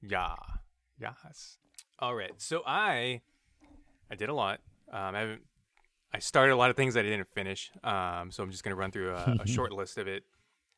[0.00, 0.34] Yeah.
[0.98, 1.58] Yes.
[1.98, 2.32] All right.
[2.38, 3.20] So I
[4.10, 4.60] I did a lot.
[4.90, 5.42] Um I haven't
[6.14, 7.70] I started a lot of things that I didn't finish.
[7.82, 10.24] Um so I'm just going to run through a, a short list of it.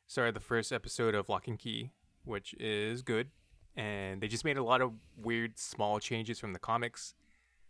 [0.07, 1.91] Started the first episode of Locke and Key,
[2.23, 3.29] which is good.
[3.75, 7.13] And they just made a lot of weird small changes from the comics.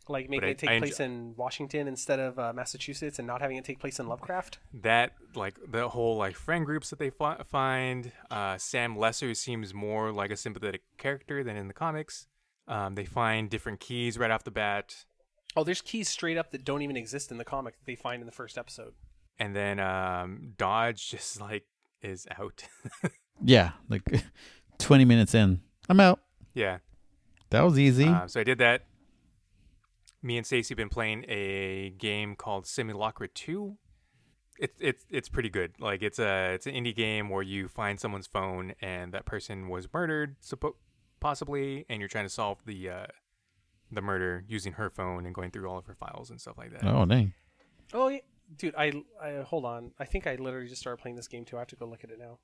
[0.08, 3.58] Like making it take I place in Washington instead of uh, Massachusetts, and not having
[3.58, 4.60] it take place in Lovecraft.
[4.72, 9.74] that like the whole like friend groups that they fi- find uh, sam lesser seems
[9.74, 12.28] more like a sympathetic character than in the comics
[12.68, 15.06] um, they find different keys right off the bat
[15.56, 18.22] Oh, there's keys straight up that don't even exist in the comic that they find
[18.22, 18.94] in the first episode.
[19.40, 21.66] and then um, dodge just like
[22.02, 22.64] is out
[23.44, 24.04] Yeah, like
[24.80, 25.62] 20 minutes in.
[25.90, 26.20] I'm out.
[26.54, 26.78] yeah
[27.50, 28.06] That was easy.
[28.08, 28.86] Um, so i did that
[30.22, 33.78] me and stacy been playing a game called simulacra 2
[34.58, 35.74] it's it's it's pretty good.
[35.80, 39.68] Like it's a it's an indie game where you find someone's phone and that person
[39.68, 40.76] was murdered, suppo-
[41.20, 43.06] possibly, and you're trying to solve the uh,
[43.92, 46.72] the murder using her phone and going through all of her files and stuff like
[46.72, 46.84] that.
[46.84, 47.34] oh, dang.
[47.94, 48.20] Oh, yeah.
[48.58, 49.92] dude, I, I hold on.
[50.00, 51.58] I think I literally just started playing this game too.
[51.58, 52.40] I have to go look at it now.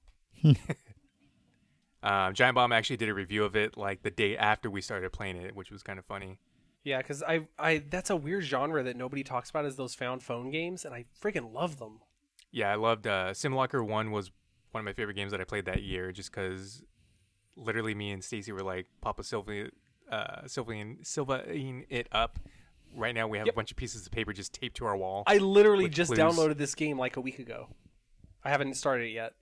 [2.04, 5.12] Um, Giant Bomb actually did a review of it like the day after we started
[5.12, 6.38] playing it, which was kind of funny.
[6.84, 10.24] Yeah, because I, I that's a weird genre that nobody talks about is those found
[10.24, 12.00] phone games, and I freaking love them.
[12.52, 14.32] Yeah, I loved uh, Simulacra One was
[14.72, 16.84] one of my favorite games that I played that year, just because
[17.56, 19.68] literally me and Stacy were like Papa Sylvia,
[20.12, 22.40] uh, Sylvian, Sylvaing it up.
[22.94, 23.54] Right now we have Yep.
[23.54, 25.24] a bunch of pieces of paper just taped to our wall.
[25.26, 26.20] I literally just clues.
[26.20, 27.70] downloaded this game like a week ago.
[28.44, 29.34] I haven't started it yet.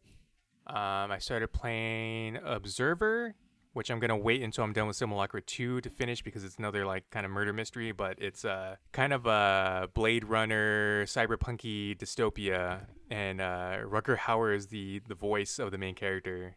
[0.67, 3.33] Um, I started playing Observer,
[3.73, 6.85] which I'm gonna wait until I'm done with Simulacra 2 to finish because it's another
[6.85, 12.81] like kind of murder mystery, but it's uh, kind of a Blade Runner, cyberpunky dystopia,
[13.09, 16.55] and uh, Rutger Hauer is the the voice of the main character,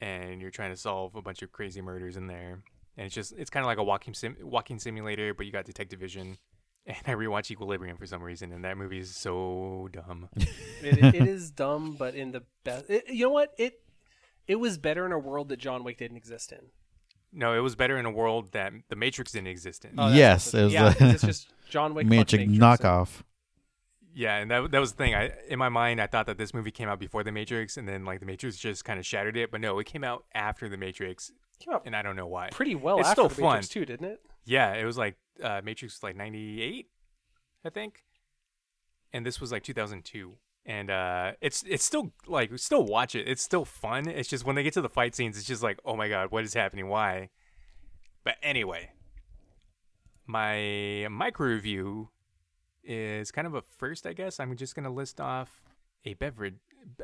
[0.00, 2.62] and you're trying to solve a bunch of crazy murders in there.
[3.00, 5.64] And it's just it's kind of like a walking sim- walking simulator, but you got
[5.64, 6.36] detective vision.
[6.86, 10.28] And I rewatch Equilibrium for some reason, and that movie is so dumb.
[10.36, 10.48] it,
[10.98, 12.90] it, it is dumb, but in the best.
[12.90, 13.54] It, you know what?
[13.56, 13.80] It
[14.46, 16.58] it was better in a world that John Wick didn't exist in.
[17.32, 19.92] No, it was better in a world that the Matrix didn't exist in.
[19.96, 22.06] Oh, Yes, it was yeah, a- it's just John Wick.
[22.06, 23.22] Matrix Matrix knockoff.
[24.12, 25.14] Yeah, and that that was the thing.
[25.14, 27.88] I in my mind, I thought that this movie came out before the Matrix, and
[27.88, 29.50] then like the Matrix just kind of shattered it.
[29.50, 32.48] But no, it came out after the Matrix, Came out and I don't know why.
[32.50, 33.72] pretty well It's after still the Matrix fun.
[33.72, 34.20] too, didn't it?
[34.44, 36.88] Yeah, it was like uh, Matrix was like '98,
[37.64, 38.04] I think,
[39.12, 40.34] and this was like 2002.
[40.66, 43.26] And uh, it's it's still like still watch it.
[43.28, 44.08] It's still fun.
[44.08, 46.30] It's just when they get to the fight scenes, it's just like, oh my god,
[46.30, 46.88] what is happening?
[46.88, 47.30] Why?
[48.24, 48.90] But anyway,
[50.26, 52.10] my micro review
[52.84, 54.38] is kind of a first, I guess.
[54.40, 55.62] I'm just gonna list off
[56.04, 56.54] a beverage,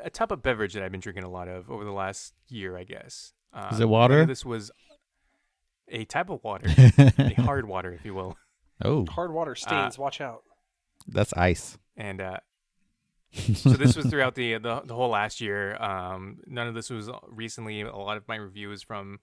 [0.01, 2.77] a type of beverage that I've been drinking a lot of over the last year,
[2.77, 3.33] I guess.
[3.57, 4.25] Um, Is it water?
[4.25, 4.71] This was
[5.89, 6.67] a type of water,
[7.17, 8.37] a hard water, if you will.
[8.85, 9.97] oh, Hard water stains.
[9.97, 10.43] watch out.
[11.07, 11.77] that's ice.
[11.95, 12.37] And uh,
[13.31, 15.75] so this was throughout the, the the whole last year.
[15.81, 17.81] Um, none of this was recently.
[17.81, 19.19] A lot of my reviews from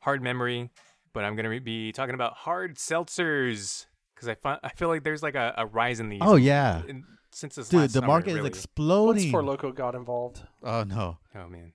[0.00, 0.70] Hard Memory,
[1.12, 5.22] but I'm gonna be talking about hard seltzers because I find, I feel like there's
[5.22, 6.22] like a, a rise in these.
[6.24, 8.38] Oh yeah, in, since this dude, last the summer, market really.
[8.38, 9.30] is Once exploding.
[9.30, 10.42] Four Loco got involved.
[10.64, 11.72] oh no, Oh man,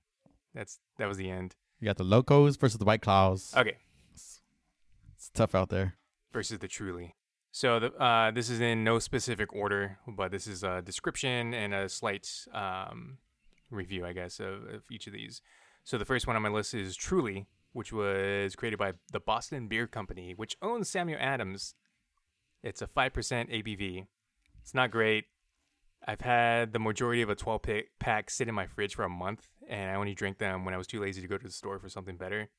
[0.53, 1.55] that's that was the end.
[1.81, 3.53] You got the locos versus the white claws.
[3.57, 3.75] Okay,
[4.13, 5.95] It's tough out there.
[6.31, 7.15] versus the Truly.
[7.51, 11.73] So the uh, this is in no specific order, but this is a description and
[11.73, 13.17] a slight um,
[13.69, 15.41] review, I guess, of, of each of these.
[15.83, 19.67] So the first one on my list is Truly, which was created by the Boston
[19.67, 21.75] Beer Company, which owns Samuel Adams.
[22.63, 24.05] It's a five percent ABV.
[24.61, 25.25] It's not great.
[26.07, 29.09] I've had the majority of a 12 pack- pack sit in my fridge for a
[29.09, 31.51] month, and I only drank them when I was too lazy to go to the
[31.51, 32.49] store for something better.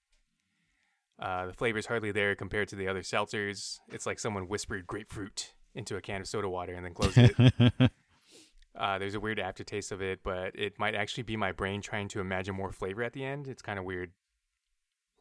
[1.19, 3.79] Uh, the flavor's hardly there compared to the other seltzers.
[3.91, 7.91] It's like someone whispered grapefruit into a can of soda water and then closed it.
[8.79, 12.09] uh, there's a weird aftertaste of it, but it might actually be my brain trying
[12.09, 13.47] to imagine more flavor at the end.
[13.49, 14.13] It's kind of weird.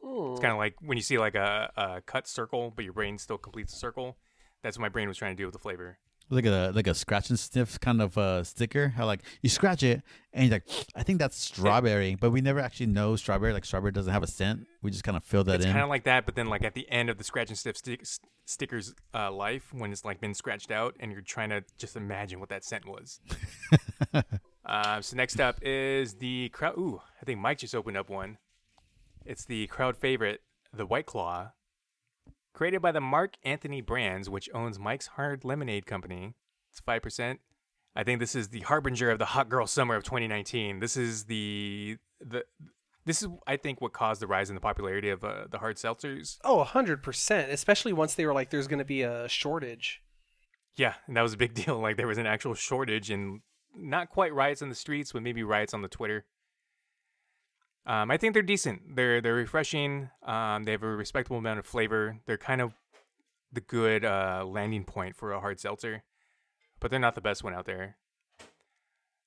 [0.02, 0.32] Hmm.
[0.32, 3.18] It's kind of like when you see like a, a cut circle, but your brain
[3.18, 4.16] still completes the circle.
[4.62, 5.98] That's what my brain was trying to do with the flavor.
[6.30, 8.88] Like a like a scratch and sniff kind of uh, sticker.
[8.88, 10.02] How like you scratch it
[10.32, 10.64] and you're like,
[10.96, 13.52] I think that's strawberry, but we never actually know strawberry.
[13.52, 14.66] Like strawberry doesn't have a scent.
[14.82, 15.72] We just kind of fill that it's in.
[15.72, 17.76] kind of like that, but then like at the end of the scratch and sniff
[17.76, 21.62] stick, s- sticker's uh, life, when it's like been scratched out, and you're trying to
[21.78, 23.20] just imagine what that scent was.
[24.66, 26.78] uh, so next up is the crowd.
[26.78, 28.38] Ooh, I think Mike just opened up one.
[29.24, 30.40] It's the crowd favorite,
[30.72, 31.52] the White Claw,
[32.52, 36.34] created by the Mark Anthony Brands, which owns Mike's Hard Lemonade Company.
[36.70, 37.40] It's five percent.
[37.94, 40.80] I think this is the harbinger of the hot girl summer of 2019.
[40.80, 42.44] This is the the
[43.04, 45.76] this is I think what caused the rise in the popularity of uh, the hard
[45.76, 46.38] seltzers.
[46.44, 47.50] Oh, hundred percent.
[47.50, 50.02] Especially once they were like, "There's going to be a shortage."
[50.74, 51.78] Yeah, and that was a big deal.
[51.78, 53.40] Like there was an actual shortage and
[53.76, 56.24] not quite riots on the streets, but maybe riots on the Twitter.
[57.84, 58.94] Um, I think they're decent.
[58.94, 60.08] They're they're refreshing.
[60.24, 62.18] Um, they have a respectable amount of flavor.
[62.26, 62.74] They're kind of
[63.52, 66.04] the good uh, landing point for a hard seltzer,
[66.80, 67.96] but they're not the best one out there.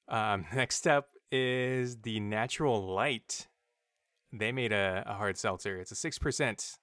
[0.07, 3.47] Um, next up is the Natural Light.
[4.31, 5.77] They made a, a hard seltzer.
[5.77, 6.77] It's a six percent.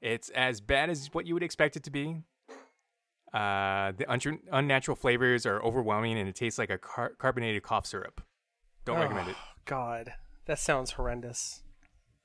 [0.00, 2.22] It's as bad as what you would expect it to be.
[3.32, 7.86] Uh, the un- unnatural flavors are overwhelming, and it tastes like a car- carbonated cough
[7.86, 8.22] syrup.
[8.84, 9.36] Don't recommend it.
[9.36, 10.12] Oh, God,
[10.46, 11.62] that sounds horrendous.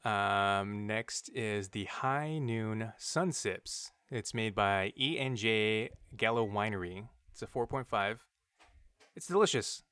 [0.04, 3.92] Um, next is the High Noon Sun Sips.
[4.10, 7.08] It's made by E and J Gallo Winery.
[7.32, 8.18] It's a 4.5.
[9.16, 9.84] It's delicious.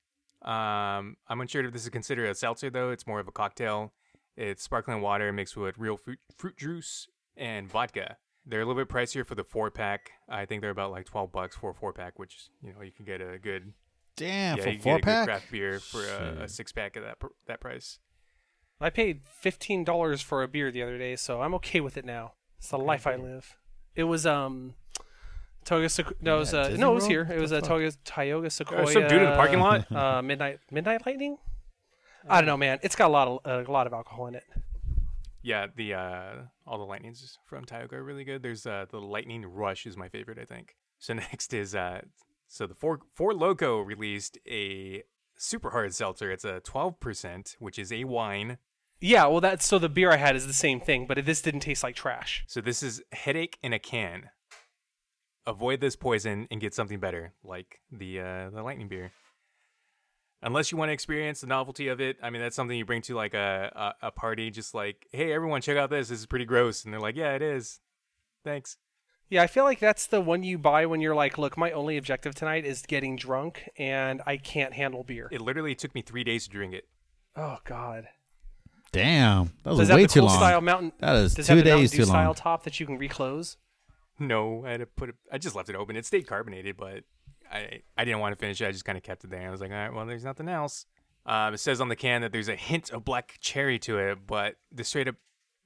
[0.42, 2.90] Um, I'm unsure if this is considered a seltzer though.
[2.92, 3.94] It's more of a cocktail.
[4.38, 8.18] It's sparkling water mixed with real fruit, fruit juice and vodka.
[8.46, 10.12] They're a little bit pricier for the four pack.
[10.30, 12.92] I think they're about like 12 bucks for a four pack, which you know you
[12.92, 13.74] can get a good
[14.16, 15.26] Damn, yeah for you four get a good pack.
[15.28, 18.00] craft beer for a, a six pack at that pr- that price.
[18.82, 22.06] I paid fifteen dollars for a beer the other day, so I'm okay with it
[22.06, 22.34] now.
[22.58, 23.58] It's the life I live.
[23.96, 24.76] It was um,
[25.66, 27.12] Toga Sequ- no, it was uh, Disney no, it was World?
[27.12, 27.30] here.
[27.38, 27.62] It was a?
[27.62, 28.84] Toga Tioga Sequoia.
[28.84, 29.86] There's some dude in the parking lot.
[30.00, 31.38] Uh, midnight Midnight Lightning.
[32.30, 32.80] I don't know, man.
[32.82, 34.44] It's got a lot of uh, a lot of alcohol in it.
[35.42, 36.34] Yeah, the uh,
[36.66, 38.44] all the lightnings from Tioga are really good.
[38.44, 40.76] There's uh, the Lightning Rush is my favorite, I think.
[41.00, 42.02] So next is uh,
[42.48, 45.04] so the Four Four Loco released a
[45.38, 46.32] super hard seltzer.
[46.32, 48.58] It's a 12%, which is a wine.
[49.02, 51.62] Yeah, well, that's so the beer I had is the same thing, but this didn't
[51.62, 52.44] taste like trash.
[52.48, 54.30] So this is headache in a can.
[55.46, 59.12] Avoid this poison and get something better, like the uh, the lightning beer.
[60.42, 62.18] unless you want to experience the novelty of it.
[62.22, 64.52] I mean, that's something you bring to like a, a a party.
[64.52, 66.10] Just like, hey, everyone, check out this.
[66.10, 67.80] This is pretty gross, and they're like, yeah, it is.
[68.44, 68.78] Thanks.
[69.30, 71.98] Yeah, I feel like that's the one you buy when you're like, look, my only
[71.98, 75.28] objective tonight is getting drunk and I can't handle beer.
[75.32, 76.88] It literally took me three days to drink it.
[77.36, 78.08] Oh God.
[78.92, 80.38] Damn, that was Does that way have the too cool long.
[80.38, 80.92] style mountain?
[81.00, 82.86] That is does it two have the Mountain days Dew too style top that you
[82.86, 83.58] can reclose?
[84.20, 85.16] No, I had to put it.
[85.32, 85.96] I just left it open.
[85.96, 87.04] It stayed carbonated, but
[87.52, 88.68] I I didn't want to finish it.
[88.68, 89.48] I just kind of kept it there.
[89.48, 90.86] I was like, all right, well, there's nothing else.
[91.26, 94.20] Um, it says on the can that there's a hint of black cherry to it,
[94.26, 95.16] but the straight up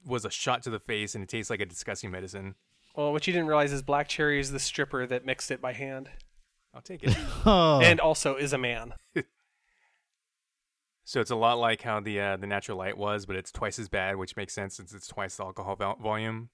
[0.06, 2.56] was a shot to the face, and it tastes like a disgusting medicine.
[2.96, 5.74] Well, what you didn't realize is Black Cherry is the stripper that mixed it by
[5.74, 6.10] hand,
[6.76, 7.16] I'll take it.
[7.46, 8.94] Oh, and also is a man.
[11.04, 13.80] so it's a lot like how the uh, the natural light was, but it's twice
[13.80, 16.50] as bad, which makes sense since it's twice the alcohol vol- volume.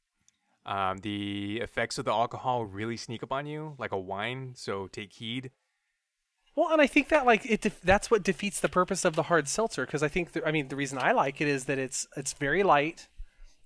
[0.65, 4.87] Um, the effects of the alcohol really sneak up on you like a wine, so
[4.87, 5.51] take heed.
[6.55, 9.23] Well, and I think that like it def- that's what defeats the purpose of the
[9.23, 11.77] hard seltzer because I think the, I mean the reason I like it is that
[11.77, 13.07] it's it's very light,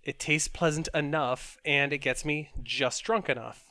[0.04, 3.66] it tastes pleasant enough, and it gets me just drunk enough.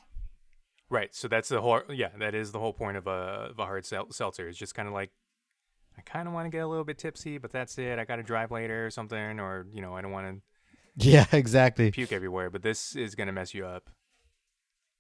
[0.90, 1.14] Right.
[1.14, 1.80] So that's the whole.
[1.88, 4.48] Yeah, that is the whole point of a of a hard sel- seltzer.
[4.48, 5.10] It's just kind of like,
[5.98, 7.98] I kind of want to get a little bit tipsy, but that's it.
[7.98, 10.42] I got to drive later or something, or you know, I don't want
[10.96, 11.08] to.
[11.08, 11.90] yeah, exactly.
[11.90, 12.50] puke everywhere.
[12.50, 13.90] But this is gonna mess you up.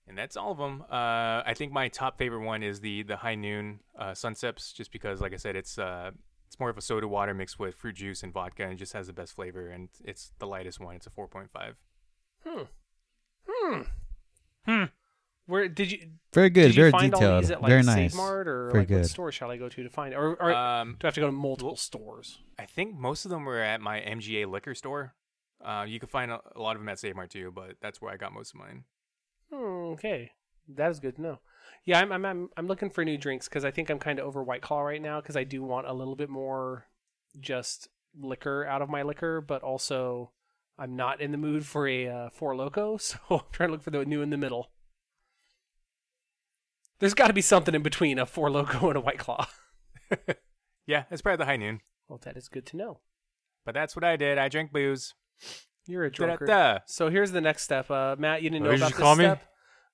[0.08, 0.82] And that's all of them.
[0.90, 4.72] Uh, I think my top favorite one is the the High Noon uh, Sun Sips,
[4.72, 6.10] just because, like I said, it's uh,
[6.46, 9.06] it's more of a soda water mixed with fruit juice and vodka, and just has
[9.06, 9.68] the best flavor.
[9.68, 10.96] And it's the lightest one.
[10.96, 11.76] It's a four point five.
[15.52, 15.98] Where did you
[16.32, 16.68] Very good.
[16.68, 17.42] did you very find all detailed.
[17.44, 18.14] these at like very nice.
[18.14, 19.00] Mart or Very like good.
[19.02, 20.14] what store shall I go to to find?
[20.14, 22.38] Or, or Um, do I have to go to multiple stores?
[22.58, 25.14] I think most of them were at my MGA liquor store.
[25.62, 28.00] Uh, you can find a, a lot of them at Save Mart too, but that's
[28.00, 28.84] where I got most of mine.
[29.52, 30.30] Hmm, okay,
[30.68, 31.38] that is good to know.
[31.84, 34.24] Yeah, I'm I'm I'm, I'm looking for new drinks because I think I'm kind of
[34.26, 36.86] over White Claw right now because I do want a little bit more
[37.38, 37.88] just
[38.18, 40.30] liquor out of my liquor, but also
[40.78, 43.82] I'm not in the mood for a uh, Four Loco, so I'm trying to look
[43.82, 44.70] for the new in the middle.
[47.02, 49.46] There's got to be something in between a Four Loco and a White Claw.
[50.86, 51.80] Yeah, it's probably the high noon.
[52.08, 53.00] Well, that is good to know.
[53.64, 54.36] But that's what I did.
[54.38, 55.14] I drank booze.
[55.86, 56.48] You're a drunkard.
[56.48, 56.78] Da-da-da.
[56.86, 57.90] So here's the next step.
[57.90, 59.24] Uh, Matt, you didn't know Oh, did about you this call me?
[59.24, 59.42] step.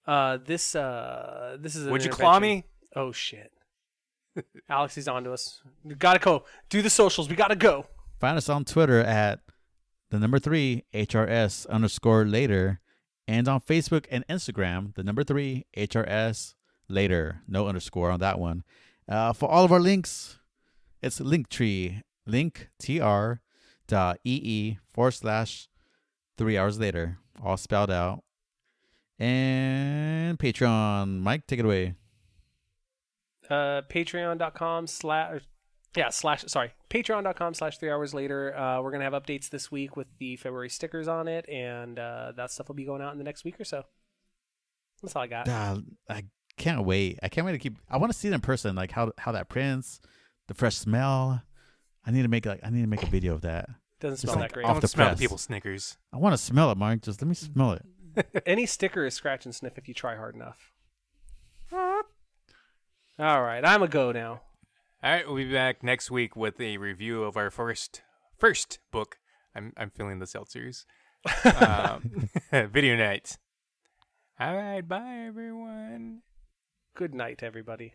[0.07, 1.85] Uh, this uh, this is.
[1.87, 2.65] An Would you claw me?
[2.97, 3.53] Oh shit.
[4.71, 5.61] Alex is on to us.
[5.85, 6.45] We gotta go.
[6.71, 7.29] Do the socials.
[7.29, 7.87] We gotta go.
[8.19, 9.41] Find us on Twitter at
[10.11, 12.81] the number three HRS underscore later,
[13.29, 16.55] and on Facebook and Instagram, the number three HRS
[16.89, 17.43] later.
[17.47, 18.65] No underscore on that one.
[19.09, 20.39] Uh, for all of our links,
[21.03, 23.39] it's Linktree, linktr
[23.87, 25.69] dot ee forward slash
[26.37, 28.23] three hours later, all spelled out.
[29.19, 31.21] And Patreon.
[31.21, 31.95] Mike, take it away.
[33.51, 35.41] Uh, Patreon.com slash.
[35.97, 36.45] Yeah, slash.
[36.47, 38.57] Sorry, Patreon.com slash three hours later.
[38.57, 42.33] Uh, we're gonna have updates this week with the February stickers on it, and uh,
[42.37, 43.83] that stuff will be going out in the next week or so.
[45.03, 45.49] That's all I got.
[45.49, 45.79] Ah,
[46.09, 46.25] I
[46.59, 47.19] can't wait.
[47.23, 47.79] I can't wait to keep.
[47.89, 50.01] I want to see it in person, like how how that prints,
[50.49, 51.43] the fresh smell.
[52.05, 53.69] I need to make like I need to make a video of that.
[54.01, 54.67] Doesn't smell like that great.
[54.67, 55.19] off Don't the smell press.
[55.19, 55.97] people's Snickers.
[56.13, 57.03] I want to smell it, Mark.
[57.03, 57.85] Just let me smell it.
[58.47, 60.73] Any sticker is scratch and sniff if you try hard enough.
[63.21, 64.43] All right, I'm a go now.
[65.03, 68.03] All right, we'll be back next week with a review of our first
[68.37, 69.19] first book.
[69.55, 70.85] I'm I'm feeling the seltzers.
[71.61, 72.29] um,
[72.71, 73.37] video night.
[74.39, 76.23] All right, bye everyone.
[76.99, 77.93] Good night, everybody.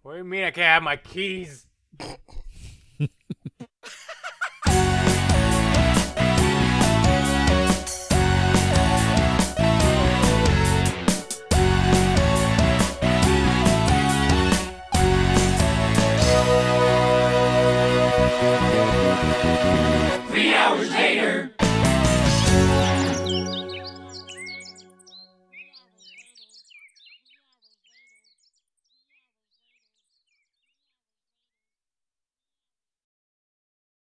[0.00, 1.66] What do you mean I can't have my keys?